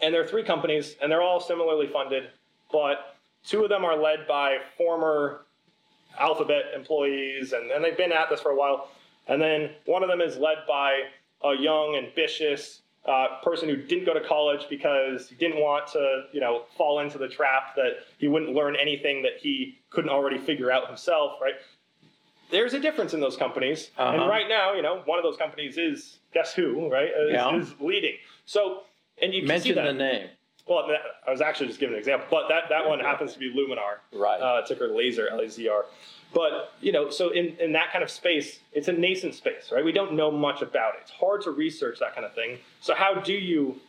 and 0.00 0.14
there 0.14 0.22
are 0.22 0.26
three 0.26 0.44
companies, 0.44 0.96
and 1.02 1.10
they're 1.10 1.22
all 1.22 1.40
similarly 1.40 1.88
funded, 1.88 2.30
but 2.70 3.16
two 3.48 3.62
of 3.64 3.68
them 3.70 3.84
are 3.84 3.96
led 3.96 4.26
by 4.28 4.58
former 4.76 5.42
Alphabet 6.18 6.64
employees, 6.74 7.52
and, 7.52 7.70
and 7.70 7.82
they've 7.84 7.96
been 7.96 8.12
at 8.12 8.28
this 8.28 8.40
for 8.40 8.50
a 8.50 8.56
while. 8.56 8.90
And 9.28 9.40
then 9.40 9.70
one 9.86 10.02
of 10.02 10.08
them 10.08 10.20
is 10.20 10.36
led 10.36 10.58
by 10.66 11.02
a 11.44 11.54
young, 11.54 11.96
ambitious 11.96 12.82
uh, 13.06 13.38
person 13.42 13.68
who 13.68 13.76
didn't 13.76 14.04
go 14.04 14.12
to 14.14 14.20
college 14.26 14.66
because 14.68 15.28
he 15.28 15.34
didn't 15.36 15.60
want 15.60 15.86
to, 15.92 16.24
you 16.32 16.40
know, 16.40 16.64
fall 16.76 17.00
into 17.00 17.16
the 17.18 17.28
trap 17.28 17.74
that 17.76 17.98
he 18.18 18.26
wouldn't 18.28 18.52
learn 18.54 18.74
anything 18.76 19.22
that 19.22 19.38
he 19.40 19.78
couldn't 19.90 20.10
already 20.10 20.38
figure 20.38 20.70
out 20.72 20.86
himself, 20.88 21.38
right? 21.40 21.54
There's 22.50 22.74
a 22.74 22.80
difference 22.80 23.14
in 23.14 23.20
those 23.20 23.36
companies, 23.36 23.90
Uh-huh. 23.98 24.16
and 24.22 24.28
right 24.28 24.48
now, 24.48 24.72
you 24.74 24.82
know, 24.82 25.02
one 25.04 25.18
of 25.18 25.22
those 25.22 25.36
companies 25.36 25.76
is 25.78 26.18
guess 26.34 26.52
who, 26.54 26.90
right? 26.90 27.08
Is, 27.08 27.32
Yeah. 27.32 27.56
is 27.56 27.74
leading. 27.80 28.14
So, 28.46 28.82
and 29.22 29.32
you 29.34 29.40
can 29.42 29.48
see 29.48 29.52
Mention 29.52 29.74
that. 29.76 29.84
the 29.84 29.92
name. 29.92 30.28
Well, 30.68 30.86
that- 30.88 31.00
I 31.26 31.30
was 31.30 31.40
actually 31.40 31.68
just 31.68 31.80
giving 31.80 31.94
an 31.94 31.98
example, 31.98 32.26
but 32.30 32.48
that, 32.48 32.68
that 32.68 32.86
one 32.86 33.00
happens 33.00 33.32
to 33.32 33.38
be 33.38 33.50
Luminar, 33.52 33.98
Right. 34.12 34.40
uh, 34.40 34.62
ticker 34.62 34.88
Laser, 34.88 35.28
L-A-Z-R. 35.28 35.86
But 36.34 36.74
you 36.82 36.92
know, 36.92 37.08
so 37.08 37.30
in, 37.30 37.56
in 37.58 37.72
that 37.72 37.90
kind 37.90 38.04
of 38.04 38.10
space, 38.10 38.60
it's 38.72 38.88
a 38.88 38.92
nascent 38.92 39.34
space, 39.34 39.72
right? 39.72 39.82
We 39.84 39.92
don't 39.92 40.12
know 40.12 40.30
much 40.30 40.60
about 40.60 40.94
it. 40.96 41.00
It's 41.02 41.10
hard 41.10 41.40
to 41.42 41.50
research 41.52 41.98
that 42.00 42.14
kind 42.14 42.26
of 42.26 42.34
thing. 42.34 42.58
So 42.82 42.94
how 42.94 43.14
do 43.14 43.32
you 43.32 43.80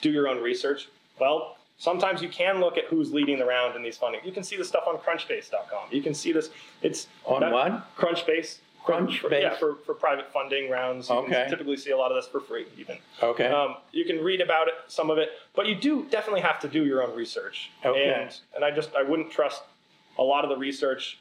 do 0.00 0.10
your 0.12 0.28
own 0.28 0.40
research? 0.40 0.88
Well, 1.20 1.56
sometimes 1.78 2.22
you 2.22 2.28
can 2.28 2.60
look 2.60 2.78
at 2.78 2.84
who's 2.84 3.12
leading 3.12 3.36
the 3.40 3.44
round 3.46 3.74
in 3.74 3.82
these 3.82 3.96
funding. 3.96 4.20
You 4.24 4.30
can 4.30 4.44
see 4.44 4.56
the 4.56 4.64
stuff 4.64 4.84
on 4.86 4.96
Crunchbase.com. 4.98 5.88
You 5.90 6.00
can 6.02 6.14
see 6.14 6.30
this. 6.30 6.50
It's 6.82 7.08
On 7.24 7.40
that- 7.40 7.50
what? 7.52 7.96
Crunchbase. 7.96 8.58
For- 8.86 8.92
Crunchbase? 8.94 9.42
yeah, 9.42 9.54
for, 9.56 9.74
for 9.84 9.92
private 9.92 10.32
funding 10.32 10.70
rounds. 10.70 11.10
You 11.10 11.16
Okay. 11.16 11.32
can 11.32 11.50
typically 11.50 11.76
see 11.76 11.90
a 11.90 11.96
lot 11.96 12.10
of 12.10 12.16
this 12.16 12.26
for 12.30 12.40
free, 12.40 12.64
even. 12.78 12.96
Okay. 13.22 13.46
Um, 13.48 13.76
you 13.92 14.04
can 14.06 14.22
read 14.24 14.40
about 14.40 14.68
it, 14.68 14.74
some 14.86 15.10
of 15.10 15.18
it, 15.18 15.30
but 15.58 15.66
you 15.66 15.74
do 15.74 16.06
definitely 16.08 16.40
have 16.40 16.60
to 16.60 16.68
do 16.68 16.86
your 16.86 17.02
own 17.02 17.16
research. 17.16 17.72
Okay. 17.84 18.14
And 18.16 18.40
and 18.54 18.64
I 18.64 18.70
just 18.70 18.94
I 18.94 19.02
wouldn't 19.02 19.32
trust 19.32 19.62
a 20.16 20.22
lot 20.22 20.44
of 20.44 20.50
the 20.50 20.56
research 20.56 21.18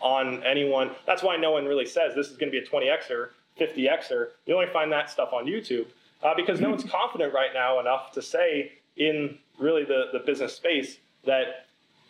on 0.00 0.44
anyone. 0.44 0.92
That's 1.06 1.24
why 1.24 1.36
no 1.36 1.50
one 1.50 1.64
really 1.64 1.86
says 1.86 2.14
this 2.14 2.28
is 2.28 2.36
going 2.36 2.52
to 2.52 2.56
be 2.56 2.64
a 2.64 2.70
20xer, 2.70 3.30
50xer. 3.58 4.28
You 4.46 4.54
only 4.54 4.68
find 4.68 4.92
that 4.92 5.10
stuff 5.10 5.30
on 5.32 5.44
YouTube 5.46 5.86
uh, 6.22 6.34
because 6.36 6.60
no 6.60 6.70
one's 6.70 6.84
confident 7.00 7.34
right 7.34 7.50
now 7.52 7.80
enough 7.80 8.12
to 8.12 8.22
say 8.22 8.74
in 8.96 9.36
really 9.58 9.82
the 9.82 10.04
the 10.12 10.20
business 10.20 10.54
space 10.54 10.98
that 11.26 11.66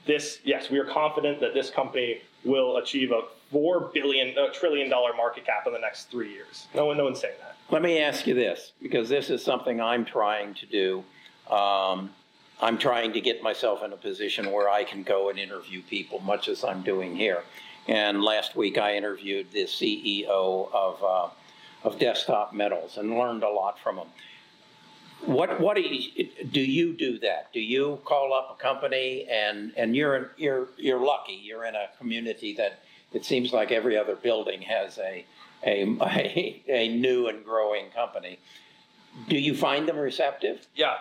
this 0.06 0.40
yes 0.44 0.68
we 0.68 0.78
are 0.78 0.84
confident 0.84 1.40
that 1.40 1.54
this 1.54 1.70
company 1.70 2.20
will 2.44 2.76
achieve 2.76 3.10
a 3.10 3.22
four 3.50 3.90
billion 3.94 4.36
a 4.36 4.50
trillion 4.52 4.90
dollar 4.90 5.14
market 5.16 5.46
cap 5.46 5.66
in 5.66 5.72
the 5.72 5.78
next 5.78 6.10
three 6.10 6.30
years. 6.30 6.66
No 6.74 6.84
one 6.84 6.98
no 6.98 7.04
one's 7.04 7.20
saying 7.20 7.36
that. 7.40 7.56
Let 7.70 7.80
me 7.80 8.00
ask 8.00 8.26
you 8.26 8.34
this, 8.34 8.72
because 8.82 9.08
this 9.08 9.30
is 9.30 9.42
something 9.42 9.80
I'm 9.80 10.04
trying 10.04 10.54
to 10.54 10.66
do. 10.66 11.04
Um, 11.50 12.10
I'm 12.62 12.78
trying 12.78 13.12
to 13.14 13.20
get 13.20 13.42
myself 13.42 13.82
in 13.82 13.92
a 13.92 13.96
position 13.96 14.52
where 14.52 14.68
I 14.68 14.84
can 14.84 15.02
go 15.02 15.30
and 15.30 15.38
interview 15.38 15.82
people, 15.82 16.20
much 16.20 16.48
as 16.48 16.62
I'm 16.62 16.82
doing 16.82 17.16
here. 17.16 17.42
And 17.88 18.22
last 18.22 18.54
week 18.54 18.78
I 18.78 18.96
interviewed 18.96 19.50
the 19.52 19.64
CEO 19.64 20.70
of 20.72 21.02
uh, 21.02 21.28
of 21.82 21.98
Desktop 21.98 22.52
Metals 22.52 22.98
and 22.98 23.16
learned 23.16 23.42
a 23.42 23.48
lot 23.48 23.78
from 23.78 23.96
him. 23.96 24.08
What 25.24 25.60
what 25.60 25.76
do 25.76 25.82
you, 25.82 26.28
do 26.50 26.60
you 26.60 26.92
do 26.92 27.18
that? 27.20 27.52
Do 27.52 27.60
you 27.60 28.00
call 28.04 28.32
up 28.34 28.56
a 28.58 28.62
company 28.62 29.26
and 29.30 29.72
and 29.76 29.96
you're 29.96 30.32
you're 30.36 30.68
you're 30.76 31.00
lucky 31.00 31.32
you're 31.32 31.64
in 31.64 31.74
a 31.74 31.88
community 31.98 32.54
that 32.56 32.80
it 33.12 33.24
seems 33.24 33.52
like 33.52 33.72
every 33.72 33.96
other 33.96 34.14
building 34.14 34.62
has 34.62 34.98
a 34.98 35.24
a, 35.64 35.96
a, 36.00 36.62
a 36.68 36.88
new 36.88 37.28
and 37.28 37.44
growing 37.44 37.90
company. 37.90 38.38
Do 39.28 39.36
you 39.36 39.54
find 39.54 39.88
them 39.88 39.98
receptive? 39.98 40.66
Yeah. 40.74 40.94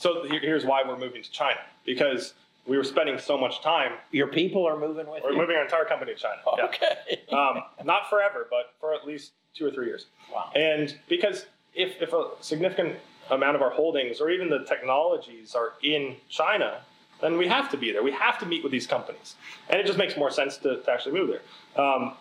So 0.00 0.24
here's 0.24 0.64
why 0.64 0.82
we're 0.82 0.96
moving 0.98 1.22
to 1.22 1.30
China 1.30 1.60
because 1.84 2.32
we 2.66 2.78
were 2.78 2.84
spending 2.84 3.18
so 3.18 3.36
much 3.36 3.60
time. 3.60 3.92
Your 4.12 4.28
people 4.28 4.66
are 4.66 4.78
moving 4.78 5.06
with 5.06 5.22
We're 5.22 5.32
you. 5.32 5.36
moving 5.36 5.56
our 5.56 5.62
entire 5.62 5.84
company 5.84 6.14
to 6.14 6.18
China. 6.18 6.40
Yeah. 6.56 6.64
Okay. 6.64 7.20
Um, 7.32 7.62
not 7.84 8.08
forever, 8.10 8.48
but 8.50 8.72
for 8.80 8.92
at 8.92 9.06
least 9.06 9.32
two 9.54 9.64
or 9.66 9.70
three 9.70 9.86
years. 9.86 10.06
Wow. 10.32 10.50
And 10.56 10.96
because 11.08 11.46
if, 11.74 12.00
if 12.02 12.12
a 12.12 12.30
significant 12.40 12.96
amount 13.30 13.54
of 13.56 13.62
our 13.62 13.70
holdings 13.70 14.20
or 14.20 14.30
even 14.30 14.48
the 14.48 14.64
technologies 14.64 15.54
are 15.54 15.74
in 15.82 16.16
China, 16.28 16.80
then 17.20 17.36
we 17.36 17.46
have 17.46 17.70
to 17.70 17.76
be 17.76 17.92
there. 17.92 18.02
We 18.02 18.10
have 18.12 18.38
to 18.40 18.46
meet 18.46 18.64
with 18.64 18.72
these 18.72 18.86
companies. 18.86 19.36
And 19.68 19.78
it 19.78 19.86
just 19.86 19.98
makes 19.98 20.16
more 20.16 20.30
sense 20.30 20.56
to, 20.58 20.82
to 20.82 20.90
actually 20.90 21.20
move 21.20 21.28
there. 21.28 21.84
Um, 21.84 22.14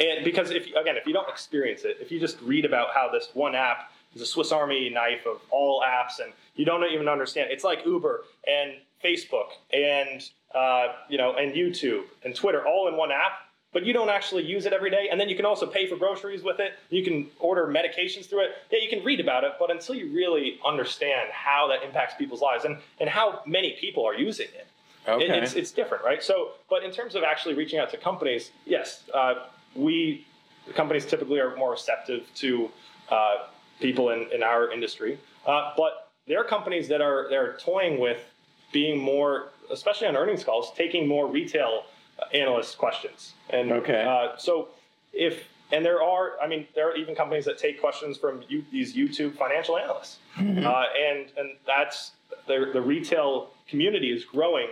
and 0.00 0.24
because 0.24 0.50
if 0.50 0.66
again, 0.68 0.96
if 0.96 1.06
you 1.06 1.12
don't 1.12 1.28
experience 1.28 1.82
it, 1.82 1.98
if 2.00 2.10
you 2.10 2.18
just 2.20 2.40
read 2.40 2.64
about 2.64 2.94
how 2.94 3.10
this 3.12 3.28
one 3.34 3.54
app 3.54 3.90
is 4.14 4.22
a 4.22 4.26
Swiss 4.26 4.52
Army 4.52 4.88
knife 4.90 5.26
of 5.26 5.40
all 5.50 5.82
apps, 5.86 6.22
and 6.22 6.32
you 6.56 6.64
don't 6.64 6.84
even 6.92 7.08
understand, 7.08 7.50
it's 7.50 7.64
like 7.64 7.84
Uber 7.84 8.24
and 8.46 8.74
Facebook 9.04 9.48
and 9.72 10.22
uh, 10.54 10.88
you 11.08 11.18
know 11.18 11.34
and 11.34 11.52
YouTube 11.54 12.04
and 12.24 12.34
Twitter 12.34 12.66
all 12.66 12.88
in 12.88 12.96
one 12.96 13.10
app. 13.12 13.32
But 13.72 13.84
you 13.84 13.92
don't 13.92 14.08
actually 14.08 14.44
use 14.44 14.66
it 14.66 14.72
every 14.72 14.88
day, 14.88 15.08
and 15.10 15.20
then 15.20 15.28
you 15.28 15.34
can 15.34 15.44
also 15.44 15.66
pay 15.66 15.88
for 15.88 15.96
groceries 15.96 16.44
with 16.44 16.60
it. 16.60 16.74
You 16.90 17.02
can 17.02 17.26
order 17.40 17.66
medications 17.66 18.26
through 18.30 18.42
it. 18.44 18.50
Yeah, 18.70 18.78
you 18.80 18.88
can 18.88 19.04
read 19.04 19.18
about 19.18 19.42
it, 19.42 19.54
but 19.58 19.68
until 19.68 19.96
you 19.96 20.12
really 20.14 20.60
understand 20.64 21.30
how 21.32 21.66
that 21.66 21.82
impacts 21.82 22.14
people's 22.14 22.40
lives 22.40 22.64
and, 22.64 22.76
and 23.00 23.10
how 23.10 23.40
many 23.46 23.72
people 23.80 24.06
are 24.06 24.14
using 24.14 24.46
it, 24.54 24.68
it- 25.08 25.10
Okay. 25.10 25.38
it's, 25.42 25.54
it's 25.54 25.72
different, 25.72 26.04
right? 26.04 26.22
So, 26.22 26.50
but 26.70 26.84
in 26.84 26.92
terms 26.92 27.16
of 27.16 27.24
actually 27.24 27.54
reaching 27.54 27.80
out 27.80 27.90
to 27.90 27.96
companies, 27.96 28.52
yes, 28.64 29.02
uh, 29.12 29.46
we 29.74 30.24
companies 30.76 31.04
typically 31.04 31.40
are 31.40 31.56
more 31.56 31.72
receptive 31.72 32.32
to 32.36 32.70
uh, 33.10 33.38
people 33.80 34.10
in, 34.10 34.26
in 34.32 34.42
our 34.42 34.70
industry, 34.72 35.18
uh, 35.46 35.72
but 35.76 36.10
there 36.26 36.40
are 36.40 36.44
companies 36.44 36.88
that 36.88 37.00
are 37.00 37.26
they're 37.28 37.56
toying 37.58 37.98
with 38.00 38.20
being 38.72 38.98
more, 38.98 39.48
especially 39.70 40.06
on 40.06 40.16
earnings 40.16 40.42
calls, 40.44 40.72
taking 40.76 41.06
more 41.06 41.26
retail 41.28 41.84
uh, 42.18 42.24
analyst 42.36 42.78
questions. 42.78 43.34
And 43.50 43.70
Okay. 43.72 44.02
uh, 44.04 44.36
so 44.36 44.68
if 45.12 45.48
and 45.72 45.84
there 45.84 46.02
are, 46.02 46.38
I 46.42 46.46
mean, 46.46 46.66
there 46.74 46.88
are 46.90 46.96
even 46.96 47.14
companies 47.14 47.44
that 47.46 47.58
take 47.58 47.80
questions 47.80 48.16
from 48.18 48.42
you, 48.48 48.64
these 48.70 48.94
YouTube 48.94 49.34
financial 49.36 49.76
analysts, 49.78 50.18
uh, 50.38 50.42
and 50.42 51.32
and 51.36 51.56
that's 51.66 52.12
the 52.46 52.70
the 52.72 52.80
retail 52.80 53.50
community 53.68 54.12
is 54.12 54.24
growing 54.24 54.68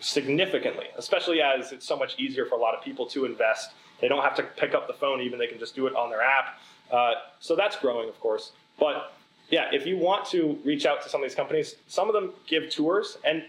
significantly, 0.00 0.86
especially 0.96 1.40
as 1.40 1.72
it's 1.72 1.86
so 1.86 1.96
much 1.96 2.18
easier 2.18 2.44
for 2.46 2.56
a 2.56 2.60
lot 2.60 2.74
of 2.74 2.82
people 2.84 3.06
to 3.06 3.24
invest. 3.24 3.70
They 4.00 4.08
don't 4.08 4.22
have 4.22 4.34
to 4.36 4.42
pick 4.42 4.74
up 4.74 4.86
the 4.86 4.92
phone, 4.92 5.20
even 5.20 5.38
they 5.38 5.46
can 5.46 5.58
just 5.58 5.74
do 5.74 5.86
it 5.86 5.94
on 5.94 6.10
their 6.10 6.20
app. 6.22 6.58
Uh, 6.90 7.12
so 7.40 7.56
that's 7.56 7.76
growing, 7.76 8.08
of 8.08 8.18
course. 8.20 8.52
But 8.78 9.12
yeah, 9.50 9.68
if 9.72 9.86
you 9.86 9.96
want 9.96 10.24
to 10.26 10.58
reach 10.64 10.86
out 10.86 11.02
to 11.02 11.08
some 11.08 11.22
of 11.22 11.28
these 11.28 11.34
companies, 11.36 11.76
some 11.86 12.08
of 12.08 12.14
them 12.14 12.32
give 12.46 12.70
tours, 12.70 13.18
and 13.24 13.44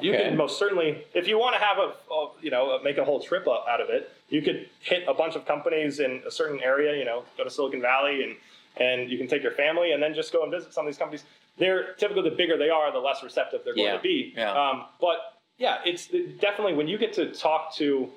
you 0.00 0.12
Okay. 0.12 0.24
can 0.28 0.36
most 0.36 0.58
certainly, 0.58 1.04
if 1.14 1.26
you 1.26 1.38
want 1.38 1.54
to 1.56 1.60
have 1.60 1.78
a, 1.78 1.92
a 2.12 2.30
you 2.42 2.50
know, 2.50 2.78
make 2.82 2.98
a 2.98 3.04
whole 3.04 3.20
trip 3.20 3.46
out 3.48 3.80
of 3.80 3.88
it, 3.90 4.10
you 4.28 4.42
could 4.42 4.68
hit 4.80 5.04
a 5.08 5.14
bunch 5.14 5.36
of 5.36 5.46
companies 5.46 6.00
in 6.00 6.22
a 6.26 6.30
certain 6.30 6.60
area. 6.62 6.96
You 6.96 7.04
know, 7.04 7.24
go 7.38 7.44
to 7.44 7.50
Silicon 7.50 7.80
Valley, 7.80 8.22
and 8.24 8.36
and 8.78 9.10
you 9.10 9.16
can 9.16 9.26
take 9.26 9.42
your 9.42 9.52
family, 9.52 9.92
and 9.92 10.02
then 10.02 10.14
just 10.14 10.32
go 10.32 10.42
and 10.42 10.52
visit 10.52 10.74
some 10.74 10.86
of 10.86 10.92
these 10.92 10.98
companies. 10.98 11.24
They're 11.58 11.94
typically 11.94 12.28
the 12.28 12.36
bigger 12.36 12.58
they 12.58 12.68
are, 12.68 12.92
the 12.92 12.98
less 12.98 13.22
receptive 13.22 13.62
they're 13.64 13.74
going 13.74 13.86
Yeah, 13.86 13.96
to 13.96 14.02
be. 14.02 14.34
yeah. 14.36 14.52
Um, 14.52 14.84
but 15.00 15.38
yeah, 15.56 15.78
it's 15.86 16.08
definitely 16.38 16.74
when 16.74 16.86
you 16.86 16.98
get 16.98 17.14
to 17.14 17.32
talk 17.32 17.74
to, 17.76 18.10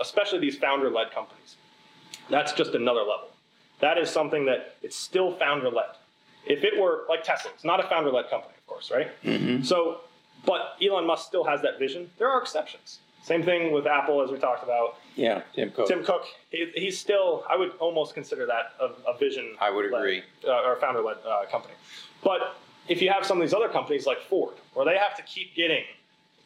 especially 0.00 0.38
these 0.38 0.56
founder-led 0.56 1.10
companies, 1.10 1.56
that's 2.30 2.54
just 2.54 2.72
another 2.74 3.00
level. 3.00 3.28
That 3.80 3.98
is 3.98 4.10
something 4.10 4.46
that 4.46 4.74
it's 4.82 4.96
still 4.96 5.32
founder-led. 5.32 5.86
If 6.46 6.64
it 6.64 6.80
were 6.80 7.04
like 7.08 7.24
Tesla, 7.24 7.50
it's 7.54 7.64
not 7.64 7.84
a 7.84 7.88
founder-led 7.88 8.30
company, 8.30 8.54
of 8.56 8.66
course, 8.66 8.90
right? 8.90 9.08
Mm-hmm. 9.22 9.62
So, 9.64 10.00
but 10.44 10.76
Elon 10.82 11.06
Musk 11.06 11.26
still 11.26 11.44
has 11.44 11.60
that 11.62 11.78
vision. 11.78 12.10
There 12.18 12.28
are 12.28 12.40
exceptions. 12.40 13.00
Same 13.22 13.42
thing 13.42 13.72
with 13.72 13.86
Apple, 13.88 14.22
as 14.22 14.30
we 14.30 14.38
talked 14.38 14.62
about. 14.62 14.96
Yeah, 15.16 15.42
Tim 15.52 15.72
Cook. 15.72 15.88
Tim 15.88 16.04
Cook, 16.04 16.22
he, 16.50 16.70
he's 16.76 16.96
still, 16.98 17.44
I 17.50 17.56
would 17.56 17.72
almost 17.80 18.14
consider 18.14 18.46
that 18.46 18.74
a, 18.80 19.10
a 19.10 19.18
vision. 19.18 19.56
I 19.60 19.70
would 19.70 19.86
agree. 19.86 20.22
Uh, 20.46 20.62
or 20.62 20.74
a 20.76 20.80
founder 20.80 21.00
led 21.02 21.16
uh, 21.28 21.44
company. 21.50 21.74
But 22.22 22.56
if 22.88 23.02
you 23.02 23.10
have 23.10 23.26
some 23.26 23.38
of 23.38 23.42
these 23.46 23.52
other 23.54 23.68
companies 23.68 24.06
like 24.06 24.20
Ford, 24.20 24.54
where 24.74 24.86
they 24.86 24.96
have 24.96 25.16
to 25.16 25.22
keep 25.24 25.56
getting 25.56 25.82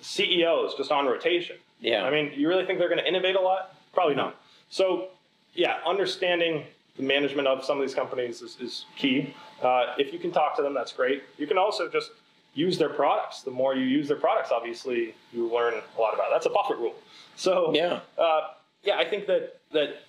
CEOs 0.00 0.74
just 0.76 0.90
on 0.90 1.04
rotation, 1.06 1.56
Yeah. 1.80 2.04
I 2.04 2.10
mean, 2.10 2.32
you 2.34 2.48
really 2.48 2.64
think 2.64 2.78
they're 2.78 2.88
going 2.88 3.00
to 3.00 3.06
innovate 3.08 3.36
a 3.36 3.40
lot? 3.40 3.76
Probably 3.92 4.14
not. 4.14 4.36
So, 4.70 5.08
yeah, 5.52 5.78
understanding 5.86 6.64
the 6.96 7.02
management 7.02 7.46
of 7.48 7.64
some 7.64 7.80
of 7.80 7.86
these 7.86 7.94
companies 7.94 8.42
is, 8.42 8.56
is 8.60 8.84
key. 8.96 9.34
Uh, 9.62 9.94
if 9.98 10.12
you 10.12 10.18
can 10.18 10.32
talk 10.32 10.56
to 10.56 10.62
them, 10.62 10.74
that's 10.74 10.92
great. 10.92 11.22
You 11.38 11.46
can 11.46 11.58
also 11.58 11.88
just 11.88 12.10
use 12.54 12.78
their 12.78 12.88
products. 12.88 13.42
The 13.42 13.50
more 13.50 13.74
you 13.74 13.84
use 13.84 14.08
their 14.08 14.16
products, 14.16 14.50
obviously, 14.52 15.14
you 15.32 15.52
learn 15.52 15.74
a 15.74 16.00
lot 16.00 16.14
about 16.14 16.26
it. 16.28 16.32
That's 16.32 16.46
a 16.46 16.50
Buffett 16.50 16.78
rule. 16.78 16.94
So, 17.36 17.72
Yeah. 17.74 18.00
uh, 18.18 18.48
yeah, 18.82 18.96
I 18.98 19.04
think 19.04 19.26
that 19.26 19.60
that 19.72 20.02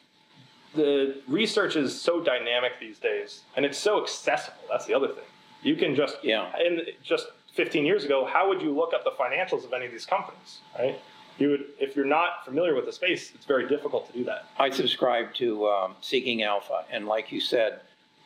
the 0.74 1.22
research 1.28 1.76
is 1.76 2.00
so 2.00 2.22
dynamic 2.22 2.74
these 2.80 2.98
days, 2.98 3.42
and 3.56 3.66
it's 3.66 3.78
so 3.78 4.02
accessible. 4.02 4.58
That's 4.70 4.86
the 4.86 4.94
other 4.94 5.10
thing. 5.10 5.24
You 5.62 5.76
can 5.76 5.96
just 5.96 6.18
Yeah. 6.24 6.52
And 6.58 6.82
just 7.04 7.28
15 7.54 7.86
years 7.86 8.06
ago, 8.06 8.26
how 8.26 8.48
would 8.48 8.62
you 8.62 8.74
look 8.74 8.94
up 8.94 9.04
the 9.04 9.12
financials 9.12 9.66
of 9.66 9.74
any 9.74 9.86
of 9.86 9.92
these 9.92 10.06
companies? 10.06 10.60
Right? 10.80 11.00
You 11.42 11.50
would, 11.50 11.66
if 11.80 11.96
you're 11.96 12.06
not 12.06 12.46
familiar 12.46 12.76
with 12.76 12.86
the 12.86 12.94
space, 12.94 13.32
it's 13.34 13.46
very 13.46 13.68
difficult 13.68 14.06
to 14.06 14.14
do 14.14 14.24
that. 14.26 14.46
I 14.60 14.70
subscribe 14.70 15.34
to 15.36 15.68
um, 15.68 15.96
Seeking 16.00 16.44
Alpha, 16.44 16.86
and 16.92 17.08
like 17.08 17.32
you 17.32 17.42
said, 17.42 17.80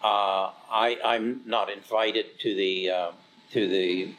uh, 0.04 0.52
I, 0.70 0.98
I'm 1.02 1.40
not 1.46 1.72
invited 1.72 2.38
to 2.42 2.54
the 2.54 2.90
uh, 2.90 3.12
to 3.54 3.70
the 3.70 4.14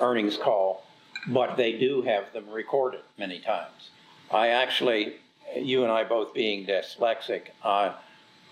earnings 0.00 0.38
call, 0.38 0.86
but 1.28 1.58
they 1.58 1.72
do 1.78 2.00
have 2.00 2.32
them 2.32 2.48
recorded 2.48 3.02
many 3.18 3.40
times. 3.40 3.90
I 4.30 4.48
actually, 4.48 5.16
you 5.54 5.82
and 5.82 5.92
I 5.92 6.04
both 6.04 6.32
being 6.32 6.64
dyslexic, 6.64 7.48
uh, 7.62 7.92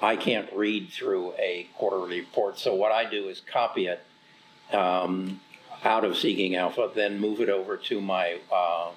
I 0.03 0.17
can't 0.17 0.53
read 0.53 0.91
through 0.91 1.33
a 1.39 1.67
quarterly 1.79 2.21
report. 2.21 2.59
So 2.59 2.75
what 2.75 2.93
I 2.93 3.09
do 3.09 3.31
is 3.31 3.41
copy 3.41 3.87
it 3.87 4.05
um, 4.71 5.41
out 5.83 6.05
of 6.05 6.19
Seeking 6.19 6.57
Alpha, 6.57 6.91
then 6.95 7.19
move 7.19 7.41
it 7.41 7.49
over 7.49 7.79
to 7.79 8.03
my 8.03 8.39
uh, 8.53 8.91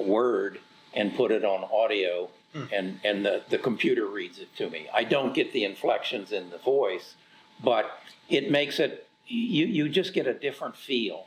Word 0.00 0.60
and 0.94 1.14
put 1.14 1.30
it 1.30 1.44
on 1.44 1.64
audio, 1.72 2.28
hmm. 2.52 2.64
and, 2.72 3.00
and 3.04 3.24
the, 3.24 3.42
the 3.48 3.58
computer 3.58 4.06
reads 4.06 4.38
it 4.38 4.54
to 4.56 4.68
me. 4.68 4.88
I 4.92 5.04
don't 5.04 5.34
get 5.34 5.52
the 5.52 5.64
inflections 5.64 6.32
in 6.32 6.50
the 6.50 6.58
voice, 6.58 7.14
but 7.62 7.98
it 8.28 8.50
makes 8.50 8.78
it, 8.78 9.06
you, 9.26 9.66
you 9.66 9.88
just 9.88 10.12
get 10.12 10.26
a 10.26 10.34
different 10.34 10.76
feel 10.76 11.26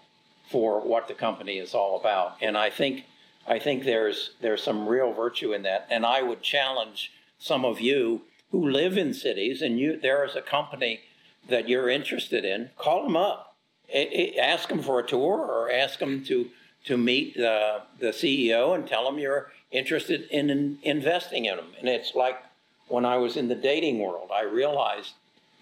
for 0.49 0.79
what 0.79 1.07
the 1.07 1.13
company 1.13 1.57
is 1.57 1.73
all 1.73 1.99
about. 1.99 2.37
And 2.41 2.57
I 2.57 2.69
think, 2.69 3.05
I 3.47 3.57
think 3.57 3.83
there's, 3.83 4.31
there's 4.41 4.61
some 4.61 4.87
real 4.87 5.11
virtue 5.11 5.53
in 5.53 5.63
that. 5.63 5.87
And 5.89 6.05
I 6.05 6.21
would 6.21 6.43
challenge 6.43 7.11
some 7.39 7.65
of 7.65 7.81
you 7.81 8.21
who 8.51 8.69
live 8.69 8.97
in 8.97 9.13
cities 9.13 9.61
and 9.61 9.79
you, 9.79 9.99
there 9.99 10.23
is 10.23 10.35
a 10.35 10.41
company 10.41 11.01
that 11.49 11.67
you're 11.67 11.89
interested 11.89 12.45
in, 12.45 12.69
call 12.77 13.03
them 13.03 13.17
up 13.17 13.55
ask 13.93 14.69
them 14.69 14.81
for 14.81 14.99
a 14.99 15.07
tour 15.07 15.37
or 15.37 15.71
ask 15.71 15.99
them 15.99 16.23
to, 16.25 16.49
to 16.85 16.97
meet 16.97 17.37
uh, 17.39 17.79
the 17.99 18.07
CEO 18.07 18.75
and 18.75 18.87
tell 18.87 19.03
them 19.05 19.19
you're 19.19 19.51
interested 19.71 20.27
in, 20.31 20.49
in 20.49 20.77
investing 20.83 21.45
in 21.45 21.57
them. 21.57 21.67
And 21.79 21.89
it's 21.89 22.15
like 22.15 22.37
when 22.87 23.05
I 23.05 23.17
was 23.17 23.35
in 23.37 23.47
the 23.47 23.55
dating 23.55 23.99
world, 23.99 24.29
I 24.33 24.43
realized 24.43 25.13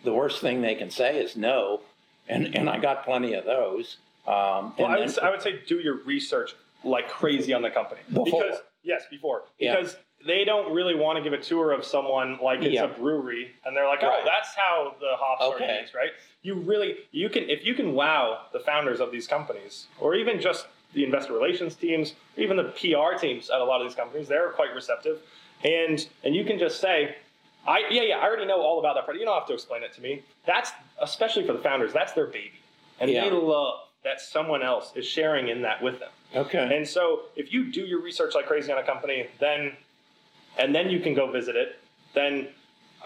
the 0.04 0.14
worst 0.14 0.42
thing 0.42 0.62
they 0.62 0.76
can 0.76 0.90
say 0.92 1.18
is 1.24 1.36
no, 1.38 1.80
and 2.28 2.54
and 2.56 2.70
I 2.70 2.78
got 2.78 3.06
plenty 3.06 3.34
of 3.34 3.46
those. 3.46 3.98
Um, 4.28 4.34
Well, 4.34 4.74
and 4.78 4.86
I 4.88 4.90
would, 5.00 5.00
then- 5.08 5.10
say, 5.10 5.22
I 5.22 5.30
would 5.30 5.42
say 5.42 5.60
do 5.66 5.80
your 5.80 5.96
research 6.04 6.56
like 6.84 7.08
crazy 7.10 7.54
on 7.54 7.62
the 7.62 7.70
company. 7.70 8.02
Before. 8.10 8.26
Because, 8.26 8.60
yes, 8.84 9.04
before. 9.10 9.44
Yeah. 9.58 9.76
Because 9.78 9.96
they 10.26 10.44
don't 10.44 10.74
really 10.74 10.96
want 10.96 11.18
to 11.18 11.24
give 11.24 11.32
a 11.38 11.42
tour 11.42 11.72
of 11.72 11.86
someone 11.86 12.38
like 12.44 12.62
it's 12.62 12.74
Yeah. 12.74 12.84
a 12.86 12.88
brewery 12.90 13.52
and 13.66 13.76
they're 13.76 13.88
like, 13.88 14.00
oh, 14.04 14.08
Right. 14.10 14.24
that's 14.26 14.54
how 14.56 14.96
the 15.00 15.12
hops 15.18 15.56
Okay. 15.56 15.78
are 15.78 15.82
used, 15.82 15.94
right? 15.96 16.12
You 16.42 16.56
really, 16.56 16.98
you 17.12 17.30
can, 17.30 17.50
if 17.50 17.66
you 17.66 17.74
can 17.74 17.94
wow 17.94 18.42
the 18.52 18.60
founders 18.60 19.00
of 19.00 19.12
these 19.14 19.28
companies 19.28 19.88
or 20.00 20.14
even 20.16 20.42
just 20.42 20.66
the 20.94 21.04
investor 21.04 21.34
relations 21.34 21.76
teams, 21.76 22.14
even 22.38 22.58
the 22.58 22.64
PR 22.64 23.18
teams 23.20 23.50
at 23.50 23.60
a 23.60 23.64
lot 23.64 23.82
of 23.82 23.88
these 23.88 23.96
companies, 23.96 24.28
they're 24.28 24.50
quite 24.50 24.74
receptive. 24.76 25.20
And, 25.64 26.06
and 26.24 26.36
you 26.36 26.44
can 26.44 26.60
just 26.60 26.80
say, 26.80 27.16
I, 27.68 27.84
yeah, 27.90 28.02
yeah, 28.04 28.18
I 28.18 28.26
already 28.26 28.46
know 28.46 28.62
all 28.62 28.80
about 28.80 28.96
that 28.96 29.06
product. 29.06 29.20
You 29.20 29.26
don't 29.26 29.38
have 29.38 29.48
to 29.48 29.54
explain 29.54 29.84
it 29.84 29.94
to 29.94 30.02
me. 30.02 30.22
That's, 30.46 30.72
especially 31.02 31.46
for 31.48 31.54
the 31.54 31.60
founders, 31.60 31.94
that's 31.94 32.14
their 32.14 32.28
baby. 32.28 32.52
And 33.00 33.10
Yeah. 33.10 33.24
they 33.26 33.32
love 33.32 33.80
that 34.04 34.20
someone 34.20 34.62
else 34.62 34.92
is 34.96 35.06
sharing 35.06 35.48
in 35.48 35.62
that 35.62 35.82
with 35.82 36.00
them. 36.00 36.10
okay. 36.36 36.76
And 36.76 36.88
so 36.88 37.22
if 37.36 37.54
you 37.54 37.72
do 37.72 37.82
your 37.82 38.02
research 38.02 38.36
like 38.36 38.46
crazy 38.48 38.72
on 38.72 38.78
a 38.78 38.84
company, 38.84 39.28
then 39.40 39.74
and 40.58 40.76
then 40.76 40.90
you 40.90 41.00
can 41.00 41.16
go 41.16 41.32
visit 41.32 41.56
it, 41.56 41.80
then 42.14 42.48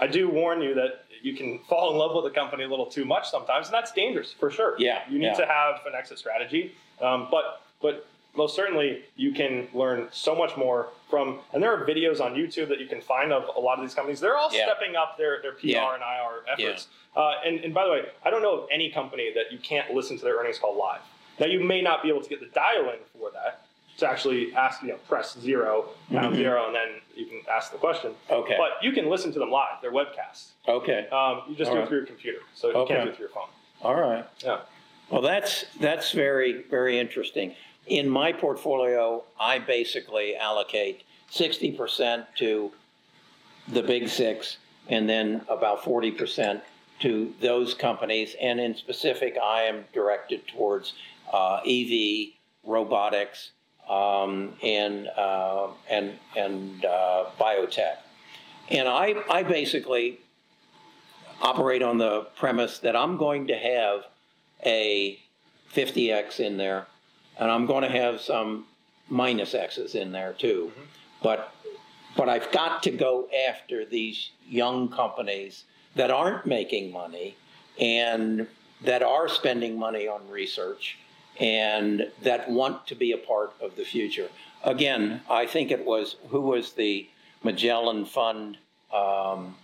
I 0.02 0.08
do 0.08 0.28
warn 0.30 0.62
you 0.62 0.73
that 0.73 1.06
you 1.21 1.34
can 1.34 1.60
fall 1.69 1.91
in 1.91 1.97
love 1.97 2.15
with 2.15 2.30
a 2.32 2.36
company 2.36 2.63
a 2.63 2.67
little 2.67 2.86
too 2.86 3.06
much 3.06 3.30
sometimes, 3.30 3.67
and 3.67 3.73
that's 3.73 3.91
dangerous 3.91 4.34
for 4.34 4.50
sure. 4.52 4.76
Yeah, 4.78 5.02
you 5.10 5.17
need 5.19 5.28
yeah. 5.28 5.34
to 5.36 5.45
have 5.45 5.76
an 5.86 5.93
exit 5.97 6.19
strategy, 6.19 6.76
um, 7.02 7.28
but 7.32 7.62
but 7.81 8.07
most 8.35 8.55
certainly 8.55 9.03
you 9.15 9.31
can 9.33 9.67
learn 9.73 10.07
so 10.11 10.35
much 10.35 10.55
more 10.57 10.89
from. 11.09 11.39
And 11.53 11.61
there 11.63 11.71
are 11.73 11.85
videos 11.87 12.21
on 12.21 12.35
YouTube 12.35 12.69
that 12.69 12.79
you 12.79 12.85
can 12.87 13.01
find 13.01 13.31
of 13.33 13.49
a 13.55 13.59
lot 13.59 13.79
of 13.79 13.83
these 13.85 13.95
companies. 13.95 14.19
They're 14.19 14.37
all 14.37 14.49
Yeah. 14.53 14.65
stepping 14.65 14.95
up 14.95 15.17
their 15.17 15.41
their 15.41 15.53
PR 15.53 15.67
Yeah. 15.67 15.93
and 15.93 16.03
IR 16.03 16.45
efforts. 16.47 16.87
Uh, 17.15 17.33
and, 17.43 17.59
and 17.61 17.73
by 17.73 17.83
the 17.85 17.91
way, 17.91 18.01
I 18.23 18.29
don't 18.29 18.43
know 18.43 18.53
of 18.61 18.69
any 18.71 18.91
company 18.91 19.31
that 19.33 19.51
you 19.51 19.57
can't 19.57 19.91
listen 19.93 20.17
to 20.19 20.23
their 20.23 20.35
earnings 20.37 20.59
call 20.59 20.77
live. 20.77 21.01
Now 21.39 21.47
you 21.47 21.59
may 21.63 21.81
not 21.81 22.03
be 22.03 22.09
able 22.09 22.21
to 22.21 22.29
get 22.29 22.39
the 22.39 22.47
dial 22.47 22.89
in 22.89 22.99
for 23.19 23.31
that 23.31 23.61
to 23.97 24.07
actually 24.07 24.53
ask, 24.53 24.83
you 24.83 24.89
know, 24.89 24.97
press 25.07 25.35
zero, 25.39 25.89
pound 26.11 26.35
Mhm. 26.35 26.37
zero, 26.37 26.67
and 26.67 26.75
then 26.75 27.01
you 27.15 27.25
can 27.25 27.41
ask 27.49 27.71
the 27.71 27.79
question. 27.79 28.15
Okay. 28.29 28.55
But 28.55 28.83
you 28.83 28.91
can 28.91 29.09
listen 29.09 29.33
to 29.33 29.39
them 29.39 29.49
live. 29.49 29.81
They're 29.81 29.91
webcasts. 29.91 30.49
Okay. 30.67 31.07
Um, 31.07 31.41
you 31.49 31.55
just 31.55 31.69
All 31.69 31.75
do 31.75 31.79
right. 31.79 31.85
it 31.85 31.89
through 31.89 31.97
your 31.99 32.05
computer, 32.05 32.39
so 32.53 32.67
you 32.69 32.75
Okay. 32.75 32.93
can't 32.93 33.05
do 33.05 33.09
it 33.11 33.15
through 33.15 33.23
your 33.25 33.33
phone. 33.33 33.47
All 33.81 33.95
right. 33.95 34.25
Yeah. 34.43 34.59
Well, 35.09 35.21
that's 35.21 35.65
that's 35.79 36.11
very 36.11 36.61
very 36.63 36.99
interesting. 36.99 37.55
In 37.88 38.10
my 38.10 38.32
portfolio, 38.34 39.23
I 39.39 39.60
basically 39.60 40.36
allocate 40.36 41.04
sixty 41.30 41.71
percent 41.71 42.26
to 42.38 42.71
the 43.67 43.84
big 43.84 44.10
six, 44.10 44.58
and 44.89 45.10
then 45.10 45.41
about 45.50 45.84
forty 45.84 46.12
percent 46.12 46.62
to 47.00 47.34
those 47.41 47.73
companies. 47.73 48.36
And 48.41 48.60
in 48.60 48.76
specific, 48.76 49.38
I 49.41 49.63
am 49.63 49.86
directed 49.93 50.47
towards 50.47 50.93
uh, 51.32 51.62
EV, 51.67 52.34
robotics, 52.63 53.52
um, 53.89 54.54
and 54.62 55.08
uh, 55.15 55.67
and 55.89 56.13
and 56.36 56.84
uh, 56.86 57.26
biotech. 57.39 57.97
And 58.69 58.88
I 58.88 59.15
I 59.30 59.43
basically 59.43 60.19
operate 61.41 61.84
on 61.84 61.97
the 61.97 62.28
premise 62.36 62.80
that 62.80 62.95
I'm 62.95 63.17
going 63.17 63.47
to 63.47 63.56
have 63.56 64.06
a 64.65 65.19
50x 65.73 66.39
in 66.39 66.58
there, 66.58 66.88
and 67.39 67.52
I'm 67.52 67.65
going 67.65 67.84
to 67.84 67.89
have 67.89 68.21
some 68.21 68.65
minus 69.10 69.54
x's 69.54 69.95
in 69.95 70.12
there 70.12 70.34
too. 70.34 70.71
But 71.21 71.54
but 72.15 72.30
I've 72.30 72.52
got 72.52 72.84
to 72.84 72.91
go 72.91 73.30
after 73.47 73.86
these 73.86 74.32
young 74.47 74.89
companies 74.89 75.65
that 75.95 76.10
aren't 76.10 76.45
making 76.45 76.91
money 76.91 77.36
and 77.80 78.47
that 78.82 79.04
are 79.04 79.28
spending 79.28 79.78
money 79.78 80.08
on 80.08 80.28
research 80.30 80.97
and 81.39 82.12
that 82.23 82.50
want 82.50 82.88
to 82.88 82.95
be 82.95 83.12
a 83.12 83.17
part 83.17 83.54
of 83.62 83.76
the 83.76 83.84
future. 83.84 84.30
Again, 84.63 85.21
I 85.30 85.45
think 85.45 85.69
it 85.69 85.86
was 85.86 86.15
who 86.30 86.41
was 86.41 86.73
the 86.73 87.08
Magellan 87.43 88.06
Fund 88.06 88.58
um, 88.91 89.56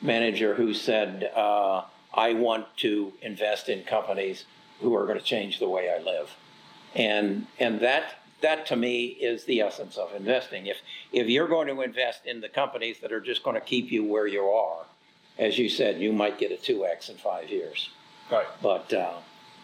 manager 0.00 0.54
who 0.54 0.74
said, 0.74 1.30
uh, 1.36 1.82
I 2.12 2.34
want 2.34 2.66
to 2.78 3.12
invest 3.22 3.68
in 3.68 3.84
companies 3.84 4.44
who 4.80 4.94
are 4.96 5.06
going 5.06 5.18
to 5.18 5.24
change 5.24 5.58
the 5.58 5.68
way 5.68 5.90
I 5.90 6.02
live. 6.02 6.34
And, 6.94 7.46
and 7.58 7.80
that, 7.80 8.14
that 8.42 8.66
to 8.66 8.76
me 8.76 9.06
is 9.06 9.44
the 9.44 9.60
essence 9.60 9.96
of 9.96 10.14
investing. 10.14 10.66
If, 10.66 10.78
if 11.12 11.28
you're 11.28 11.48
going 11.48 11.68
to 11.68 11.80
invest 11.82 12.26
in 12.26 12.40
the 12.40 12.48
companies 12.48 12.98
that 13.00 13.12
are 13.12 13.20
just 13.20 13.42
going 13.42 13.54
to 13.54 13.60
keep 13.60 13.90
you 13.90 14.04
where 14.04 14.26
you 14.26 14.42
are, 14.42 14.84
as 15.38 15.58
you 15.58 15.68
said, 15.68 16.00
you 16.00 16.12
might 16.12 16.38
get 16.38 16.50
a 16.52 16.56
2x 16.56 17.10
in 17.10 17.16
five 17.16 17.48
years. 17.48 17.90
Right. 18.30 18.46
But, 18.62 18.92
uh, 18.92 19.14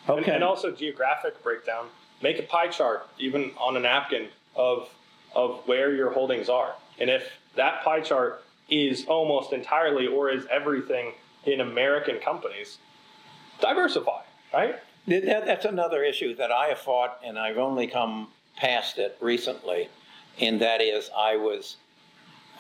And, 0.09 0.21
okay. 0.21 0.33
and 0.35 0.45
also 0.45 0.71
geographic 0.71 1.43
breakdown. 1.43 1.87
Make 2.23 2.39
a 2.39 2.43
pie 2.43 2.69
chart, 2.69 3.09
even 3.19 3.51
on 3.59 3.77
a 3.77 3.81
napkin, 3.81 4.29
of 4.55 4.89
of 5.35 5.61
where 5.67 5.95
your 5.95 6.11
holdings 6.11 6.49
are. 6.49 6.75
And 6.99 7.11
if 7.11 7.31
that 7.57 7.85
pie 7.85 8.01
chart 8.01 8.43
is 8.71 9.05
almost 9.07 9.53
entirely 9.53 10.07
or 10.07 10.31
is 10.31 10.47
everything 10.51 11.13
in 11.45 11.61
American 11.61 12.19
companies, 12.19 12.79
diversify, 13.61 14.23
right? 14.53 14.77
Th- 15.07 15.25
That, 15.25 15.47
that's 15.47 15.65
another 15.65 16.03
issue 16.03 16.35
that 16.37 16.51
I 16.53 16.67
have 16.69 16.79
fought, 16.79 17.21
and 17.25 17.39
I've 17.39 17.59
only 17.59 17.87
come 17.87 18.29
past 18.57 18.99
it 18.99 19.17
recently, 19.21 19.89
and 20.41 20.61
that 20.61 20.81
is 20.81 21.11
I 21.17 21.37
was, 21.37 21.77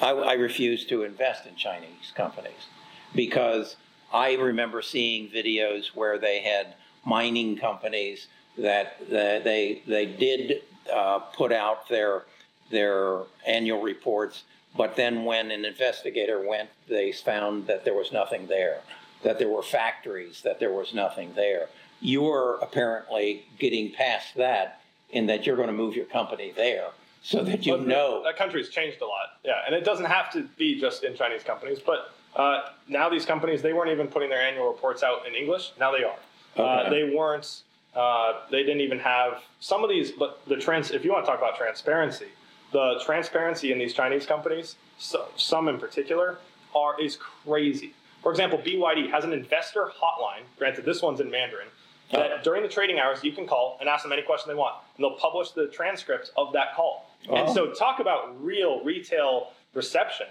I, 0.01 0.11
I 0.11 0.33
refused 0.35 0.89
to 0.91 1.03
invest 1.03 1.47
in 1.47 1.57
Chinese 1.57 2.13
companies 2.15 2.69
because 3.15 3.77
I 4.13 4.35
remember 4.35 4.83
seeing 4.83 5.29
videos 5.29 5.87
where 5.95 6.19
they 6.19 6.41
had 6.41 6.75
mining 7.05 7.57
companies 7.57 8.27
that, 8.59 8.97
that 9.11 9.45
they 9.45 9.83
they 9.87 10.07
did 10.07 10.63
uh, 10.93 11.19
put 11.19 11.53
out 11.53 11.89
their 11.89 12.25
their 12.71 13.21
annual 13.47 13.81
reports, 13.83 14.43
but 14.77 14.97
then 14.97 15.25
when 15.25 15.51
an 15.51 15.65
investigator 15.65 16.47
went, 16.47 16.69
they 16.89 17.13
found 17.13 17.67
that 17.67 17.85
there 17.85 17.95
was 17.95 18.11
nothing 18.13 18.47
there, 18.47 18.81
that 19.23 19.39
there 19.39 19.49
were 19.49 19.63
factories, 19.63 20.43
that 20.43 20.59
there 20.59 20.73
was 20.73 20.93
nothing 20.93 21.33
there. 21.35 21.69
You're 22.01 22.59
apparently 22.63 23.47
getting 23.59 23.93
past 23.93 24.35
that 24.37 24.81
in 25.11 25.27
that 25.27 25.47
you're 25.47 25.57
going 25.57 25.69
to 25.69 25.75
move 25.75 25.95
your 25.95 26.05
company 26.07 26.53
there 26.55 26.89
so 27.23 27.43
that 27.45 27.65
you 27.67 27.77
But 27.77 27.87
know. 27.87 28.23
that 28.25 28.37
country's 28.37 28.69
changed 28.69 29.01
a 29.01 29.07
lot. 29.07 29.39
Yeah, 29.45 29.55
and 29.67 29.75
it 29.75 29.85
doesn't 29.85 30.05
have 30.07 30.31
to 30.33 30.43
be 30.57 30.79
just 30.81 31.05
in 31.05 31.17
Chinese 31.17 31.43
companies, 31.43 31.79
but 31.85 32.13
uh, 32.37 32.69
now 32.89 33.09
these 33.09 33.25
companies 33.25 33.63
they 33.63 33.73
weren't 33.73 33.91
even 33.91 34.09
putting 34.09 34.29
their 34.29 34.43
annual 34.43 34.67
reports 34.69 35.03
out 35.03 35.27
in 35.27 35.35
English. 35.35 35.73
Now 35.81 35.91
they 35.93 36.05
are. 36.05 36.17
Uh, 36.57 36.89
they 36.91 37.05
weren't. 37.15 37.63
Uh, 37.95 38.41
they 38.51 38.63
didn't 38.63 38.81
even 38.83 38.99
have 38.99 39.43
some 39.61 39.83
of 39.83 39.89
these. 39.91 40.11
But 40.13 40.41
the 40.47 40.57
trans. 40.57 40.91
If 40.91 41.05
you 41.05 41.13
want 41.13 41.25
to 41.25 41.31
talk 41.31 41.39
about 41.39 41.57
transparency, 41.57 42.27
the 42.73 43.01
transparency 43.05 43.73
in 43.73 43.79
these 43.79 43.95
Chinese 43.95 44.27
companies, 44.27 44.77
so, 44.99 45.29
some 45.37 45.69
in 45.69 45.79
particular, 45.79 46.39
are 46.75 47.01
is 47.01 47.17
crazy. 47.17 47.95
For 48.23 48.31
example, 48.31 48.59
BYD 48.59 49.11
has 49.11 49.25
an 49.25 49.33
investor 49.33 49.91
hotline. 50.03 50.43
Granted, 50.59 50.85
this 50.85 51.01
one's 51.01 51.21
in 51.21 51.31
Mandarin. 51.31 51.69
That 52.11 52.31
Oh. 52.33 52.39
during 52.43 52.63
the 52.63 52.69
trading 52.69 52.99
hours, 52.99 53.25
you 53.25 53.33
can 53.33 53.47
call 53.47 53.79
and 53.81 53.89
ask 53.89 54.03
them 54.05 54.13
any 54.13 54.23
question 54.23 54.49
they 54.49 54.55
want, 54.55 54.77
and 54.97 55.05
they'll 55.05 55.19
publish 55.19 55.51
the 55.51 55.67
transcripts 55.69 56.31
of 56.37 56.53
that 56.53 56.75
call. 56.75 57.11
And 57.29 57.49
Oh. 57.49 57.53
so, 57.55 57.73
talk 57.73 57.99
about 57.99 58.43
real 58.45 58.81
retail 58.85 59.53
reception. 59.75 60.27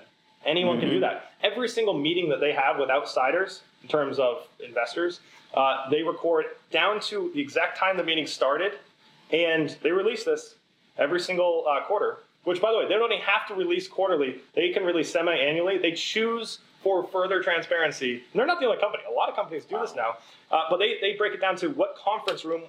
Anyone 0.46 0.80
can 0.80 0.90
do 0.90 1.00
that. 1.00 1.32
Every 1.44 1.68
single 1.68 1.94
meeting 1.96 2.30
that 2.30 2.40
they 2.40 2.54
have 2.54 2.78
with 2.78 2.90
outsiders, 2.90 3.64
in 3.82 3.90
terms 3.90 4.20
of 4.20 4.48
investors, 4.64 5.20
uh, 5.54 5.90
they 5.90 6.04
record 6.04 6.46
down 6.72 7.00
to 7.00 7.32
the 7.34 7.42
exact 7.42 7.78
time 7.78 7.98
the 7.98 8.04
meeting 8.04 8.28
started, 8.28 8.74
and 9.32 9.70
they 9.82 9.92
release 9.92 10.24
this 10.24 10.56
every 10.98 11.20
single 11.20 11.66
uh, 11.68 11.82
quarter. 11.82 12.20
Which, 12.44 12.62
by 12.62 12.72
the 12.72 12.78
way, 12.78 12.88
they 12.88 12.94
don't 12.94 13.12
even 13.12 13.24
have 13.26 13.48
to 13.48 13.56
release 13.56 13.88
quarterly. 13.88 14.40
They 14.54 14.70
can 14.70 14.86
release 14.86 15.12
semi-annually. 15.12 15.80
They 15.80 15.94
choose 15.94 16.60
for 16.86 17.04
further 17.08 17.41
transparency. 17.41 18.13
And 18.32 18.39
they're 18.39 18.45
not 18.45 18.60
the 18.60 18.67
only 18.67 18.78
company. 18.80 19.02
A 19.10 19.12
lot 19.12 19.28
of 19.28 19.36
companies 19.36 19.65
do 19.65 19.80
this 19.80 19.95
now, 19.95 20.17
uh, 20.52 20.65
but 20.69 20.78
they, 20.78 21.00
they 21.02 21.15
break 21.17 21.34
it 21.34 21.41
down 21.41 21.56
to 21.58 21.69
what 21.69 21.95
conference 21.98 22.45
room 22.45 22.62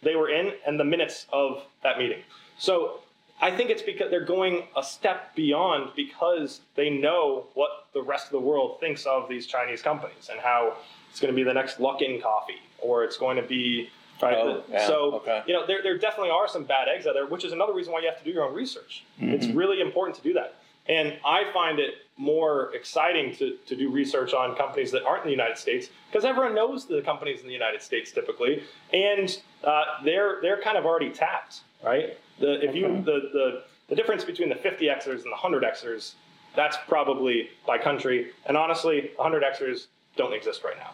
they 0.00 0.14
were 0.14 0.28
in 0.30 0.52
and 0.64 0.78
the 0.78 0.84
minutes 0.84 1.26
of 1.32 1.64
that 1.82 1.98
meeting. 1.98 2.20
So 2.56 3.00
I 3.42 3.50
think 3.50 3.70
it's 3.70 3.82
because 3.82 4.12
they're 4.12 4.24
going 4.24 4.62
a 4.76 4.82
step 4.84 5.34
beyond 5.34 5.90
because 5.96 6.60
they 6.76 6.88
know 6.88 7.46
what 7.54 7.86
the 7.94 8.00
rest 8.02 8.26
of 8.26 8.30
the 8.30 8.38
world 8.40 8.78
thinks 8.78 9.06
of 9.06 9.28
these 9.28 9.48
Chinese 9.48 9.82
companies 9.82 10.28
and 10.30 10.38
how 10.38 10.76
it's 11.10 11.18
going 11.18 11.34
to 11.34 11.36
be 11.36 11.42
the 11.42 11.52
next 11.52 11.78
Luckin 11.80 12.22
coffee 12.22 12.62
or 12.78 13.02
it's 13.02 13.16
going 13.16 13.36
to 13.36 13.42
be 13.42 13.90
right. 14.22 14.36
Oh, 14.38 14.62
yeah, 14.70 14.86
so 14.86 15.14
okay. 15.16 15.42
you 15.48 15.52
know 15.52 15.66
there, 15.66 15.82
there 15.82 15.98
definitely 15.98 16.30
are 16.30 16.46
some 16.46 16.62
bad 16.62 16.86
eggs 16.86 17.08
out 17.08 17.14
there, 17.14 17.26
which 17.26 17.44
is 17.44 17.50
another 17.50 17.72
reason 17.74 17.92
why 17.92 17.98
you 18.02 18.06
have 18.06 18.18
to 18.18 18.24
do 18.24 18.30
your 18.30 18.44
own 18.44 18.54
research. 18.54 19.02
It's 19.18 19.46
Mm-hmm. 19.46 19.58
really 19.58 19.80
important 19.80 20.16
to 20.18 20.22
do 20.22 20.32
that. 20.34 20.54
And 20.86 21.16
I 21.24 21.50
find 21.52 21.80
it 21.80 21.94
more 22.16 22.72
exciting 22.74 23.34
to, 23.36 23.56
to 23.66 23.76
do 23.76 23.90
research 23.90 24.32
on 24.34 24.56
companies 24.56 24.90
that 24.92 25.04
aren't 25.04 25.22
in 25.22 25.28
the 25.28 25.32
United 25.32 25.58
States 25.58 25.88
because 26.10 26.24
everyone 26.24 26.54
knows 26.54 26.86
the 26.86 27.02
companies 27.02 27.40
in 27.40 27.46
the 27.46 27.52
United 27.52 27.82
States 27.82 28.12
typically, 28.12 28.62
and 28.92 29.40
uh, 29.64 29.82
they're 30.04 30.38
they're 30.40 30.60
kind 30.60 30.76
of 30.76 30.84
already 30.84 31.10
tapped, 31.10 31.60
right? 31.84 32.16
The 32.38 32.64
if 32.64 32.74
you 32.74 33.02
the, 33.04 33.30
the 33.32 33.62
the 33.88 33.96
difference 33.96 34.24
between 34.24 34.48
the 34.48 34.54
50xers 34.54 35.24
and 35.24 35.32
the 35.32 35.36
100xers, 35.36 36.14
that's 36.54 36.76
probably 36.88 37.50
by 37.66 37.78
country, 37.78 38.30
and 38.46 38.56
honestly, 38.56 39.10
100xers 39.18 39.86
don't 40.16 40.32
exist 40.32 40.62
right 40.62 40.76
now. 40.78 40.92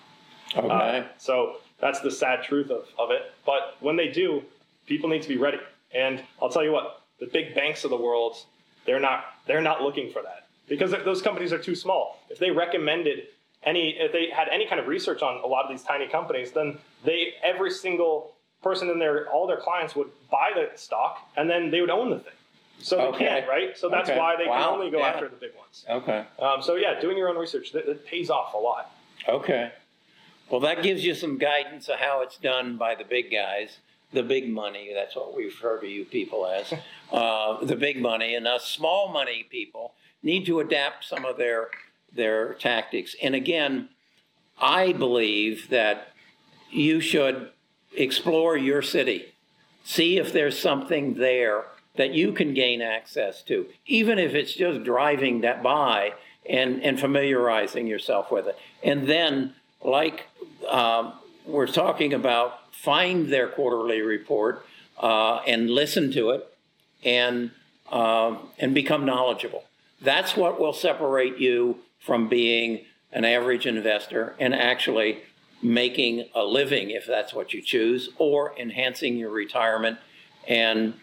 Okay. 0.57 0.99
Uh, 0.99 1.05
so 1.19 1.57
that's 1.81 2.01
the 2.01 2.11
sad 2.11 2.43
truth 2.43 2.71
of, 2.71 2.87
of 2.99 3.11
it. 3.13 3.33
But 3.47 3.77
when 3.79 3.95
they 3.95 4.09
do, 4.09 4.43
people 4.87 5.09
need 5.09 5.23
to 5.23 5.29
be 5.29 5.37
ready. 5.37 5.59
And 5.95 6.25
I'll 6.43 6.49
tell 6.49 6.65
you 6.65 6.73
what, 6.73 7.03
the 7.21 7.27
big 7.27 7.55
banks 7.55 7.85
of 7.85 7.91
the 7.91 7.97
world, 7.97 8.37
they're 8.87 8.99
not 8.99 9.25
they're 9.47 9.61
not 9.61 9.83
looking 9.83 10.11
for 10.11 10.23
that 10.23 10.50
because 10.71 10.93
those 11.05 11.21
companies 11.21 11.53
are 11.53 11.59
too 11.59 11.75
small. 11.75 12.23
If 12.31 12.39
they 12.39 12.51
recommended 12.51 13.25
any, 13.65 13.91
if 13.99 14.13
they 14.13 14.31
had 14.31 14.49
any 14.49 14.67
kind 14.67 14.81
of 14.81 14.87
research 14.87 15.21
on 15.21 15.43
a 15.43 15.47
lot 15.47 15.65
of 15.65 15.71
these 15.71 15.83
tiny 15.83 16.07
companies, 16.09 16.53
then 16.53 16.79
they 17.05 17.35
every 17.43 17.71
single 17.73 18.33
person 18.63 18.89
in 18.89 18.99
their 18.99 19.29
all 19.29 19.47
their 19.47 19.59
clients 19.59 19.95
would 19.97 20.09
buy 20.31 20.53
the 20.55 20.71
stock 20.79 21.29
and 21.37 21.51
then 21.51 21.71
they 21.71 21.81
would 21.83 21.91
own 21.91 22.09
the 22.11 22.21
thing. 22.21 22.33
So 22.83 22.97
they 22.97 23.03
Okay. 23.09 23.19
can't, 23.27 23.49
right? 23.49 23.77
So 23.77 23.91
that's 23.91 24.09
Okay. 24.09 24.19
why 24.19 24.37
they 24.37 24.45
can 24.45 24.63
only 24.63 24.91
go 24.91 25.01
Yeah. 25.01 25.09
after 25.09 25.29
the 25.29 25.37
big 25.37 25.51
ones. 25.59 25.85
Okay. 25.91 26.25
Um, 26.39 26.63
so 26.63 26.77
yeah, 26.77 26.99
doing 26.99 27.19
your 27.19 27.29
own 27.29 27.37
research 27.37 27.73
that, 27.73 27.85
that 27.85 28.07
pays 28.07 28.31
off 28.31 28.55
a 28.55 28.57
lot. 28.57 28.91
Okay. 29.29 29.73
Well, 30.49 30.61
that 30.61 30.83
gives 30.83 31.05
you 31.05 31.15
some 31.15 31.37
guidance 31.37 31.89
of 31.89 31.99
how 31.99 32.23
it's 32.23 32.39
done 32.39 32.77
by 32.77 32.95
the 32.95 33.05
big 33.05 33.31
guys, 33.31 33.79
the 34.13 34.23
big 34.23 34.49
money. 34.49 34.91
That's 34.95 35.15
what 35.17 35.37
we 35.37 35.45
refer 35.47 35.79
to 35.81 35.87
you 35.87 36.05
people 36.05 36.47
as, 36.47 36.73
uh, 37.13 37.65
the 37.65 37.77
big 37.77 38.01
money, 38.01 38.35
and 38.35 38.47
us 38.47 38.67
small 38.67 39.13
money 39.13 39.47
people 39.49 39.95
need 40.23 40.47
to 40.47 40.61
adapt 40.61 41.05
some 41.05 41.25
of 41.25 41.37
their 41.37 41.69
their 42.13 42.55
tactics. 42.55 43.15
And 43.23 43.35
again, 43.35 43.89
I 44.61 44.93
believe 44.93 45.69
that 45.71 46.09
you 46.71 47.01
should 47.01 47.51
explore 47.97 48.57
your 48.57 48.83
city, 48.83 49.33
see 49.85 50.19
if 50.19 50.33
there's 50.33 50.59
something 50.59 51.15
there 51.15 51.65
that 51.97 52.13
you 52.15 52.33
can 52.33 52.55
gain 52.55 52.83
access 52.83 53.43
to, 53.43 53.67
even 53.87 54.19
if 54.19 54.35
it's 54.35 54.55
just 54.55 54.85
driving 54.85 55.41
that 55.43 55.63
by 55.63 56.13
and, 56.49 56.83
and 56.83 56.99
familiarizing 56.99 57.87
yourself 57.87 58.31
with 58.31 58.47
it. 58.47 58.59
And 58.83 59.07
then, 59.07 59.55
like 59.85 60.27
um, 60.69 61.13
we're 61.47 61.67
talking 61.67 62.15
about, 62.15 62.60
find 62.83 63.29
their 63.29 63.49
quarterly 63.49 64.01
report 64.01 64.65
uh, 64.99 65.41
and 65.47 65.71
listen 65.71 66.13
to 66.13 66.31
it 66.31 66.47
and, 67.05 67.51
um 67.91 68.49
and 68.59 68.75
become 68.75 69.05
knowledgeable. 69.05 69.65
That's 70.01 70.37
what 70.37 70.61
will 70.61 70.73
separate 70.73 71.39
you 71.39 71.79
from 71.99 72.29
being 72.29 72.85
an 73.13 73.25
average 73.25 73.67
investor 73.67 74.35
and 74.39 74.55
actually 74.55 75.19
making 75.63 76.27
a 76.35 76.43
living 76.45 76.91
if 76.91 77.07
that's 77.07 77.35
what 77.35 77.53
you 77.53 77.61
choose 77.61 78.11
or 78.19 78.55
enhancing 78.59 79.17
your 79.17 79.31
retirement 79.31 79.99
and 80.49 80.95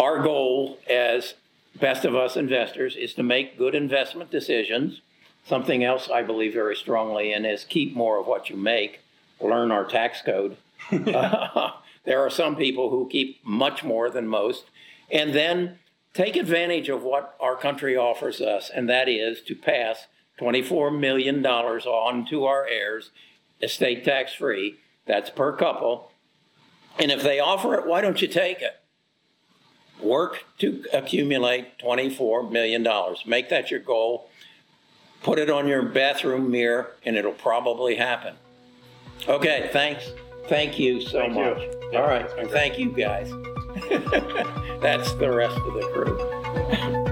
our 0.00 0.22
goal 0.22 0.78
as 0.88 1.34
best 1.80 2.04
of 2.04 2.14
us 2.14 2.36
investors 2.36 2.96
is 2.96 3.14
to 3.14 3.22
make 3.22 3.58
good 3.58 3.74
investment 3.74 4.30
decisions. 4.30 5.00
Something 5.46 5.84
else 5.84 6.08
I 6.08 6.22
believe 6.22 6.54
very 6.54 6.76
strongly 6.76 7.32
in 7.32 7.44
is 7.44 7.64
keep 7.64 7.94
more 7.94 8.18
of 8.18 8.26
what 8.26 8.48
you 8.48 8.56
make, 8.56 9.00
learn 9.40 9.70
our 9.70 9.84
tax 9.84 10.22
code. 10.22 10.56
there 12.04 12.20
are 12.20 12.30
some 12.30 12.56
people 12.56 12.90
who 12.90 13.08
keep 13.08 13.44
much 13.44 13.84
more 13.84 14.10
than 14.10 14.26
most, 14.26 14.64
and 15.10 15.34
then 15.34 15.78
take 16.12 16.36
advantage 16.36 16.88
of 16.88 17.02
what 17.02 17.36
our 17.40 17.56
country 17.56 17.96
offers 17.96 18.40
us, 18.40 18.70
and 18.72 18.88
that 18.88 19.08
is 19.08 19.42
to 19.42 19.54
pass 19.54 20.06
$24 20.40 20.98
million 20.98 21.44
on 21.44 22.26
to 22.26 22.44
our 22.44 22.66
heirs, 22.66 23.10
estate 23.60 24.04
tax 24.04 24.34
free. 24.34 24.76
That's 25.06 25.30
per 25.30 25.52
couple. 25.56 26.10
And 26.98 27.10
if 27.10 27.22
they 27.22 27.40
offer 27.40 27.74
it, 27.74 27.86
why 27.86 28.00
don't 28.00 28.20
you 28.22 28.28
take 28.28 28.62
it? 28.62 28.80
Work 30.00 30.44
to 30.58 30.84
accumulate 30.92 31.78
$24 31.78 32.50
million. 32.50 32.86
Make 33.26 33.48
that 33.50 33.70
your 33.70 33.80
goal. 33.80 34.28
Put 35.22 35.38
it 35.38 35.50
on 35.50 35.66
your 35.66 35.82
bathroom 35.82 36.50
mirror, 36.50 36.92
and 37.04 37.16
it'll 37.16 37.32
probably 37.32 37.96
happen. 37.96 38.34
Okay, 39.28 39.70
thanks. 39.72 40.10
Thank 40.48 40.78
you 40.78 41.00
so 41.00 41.20
Thank 41.20 41.34
you. 41.34 41.44
much. 41.44 41.76
Yeah, 41.92 42.00
All 42.00 42.06
right, 42.08 42.30
thank 42.50 42.78
you 42.78 42.90
guys. 42.92 43.30
That's 44.80 45.12
the 45.14 45.30
rest 45.32 45.56
of 45.56 45.74
the 45.74 45.90
crew. 45.92 47.00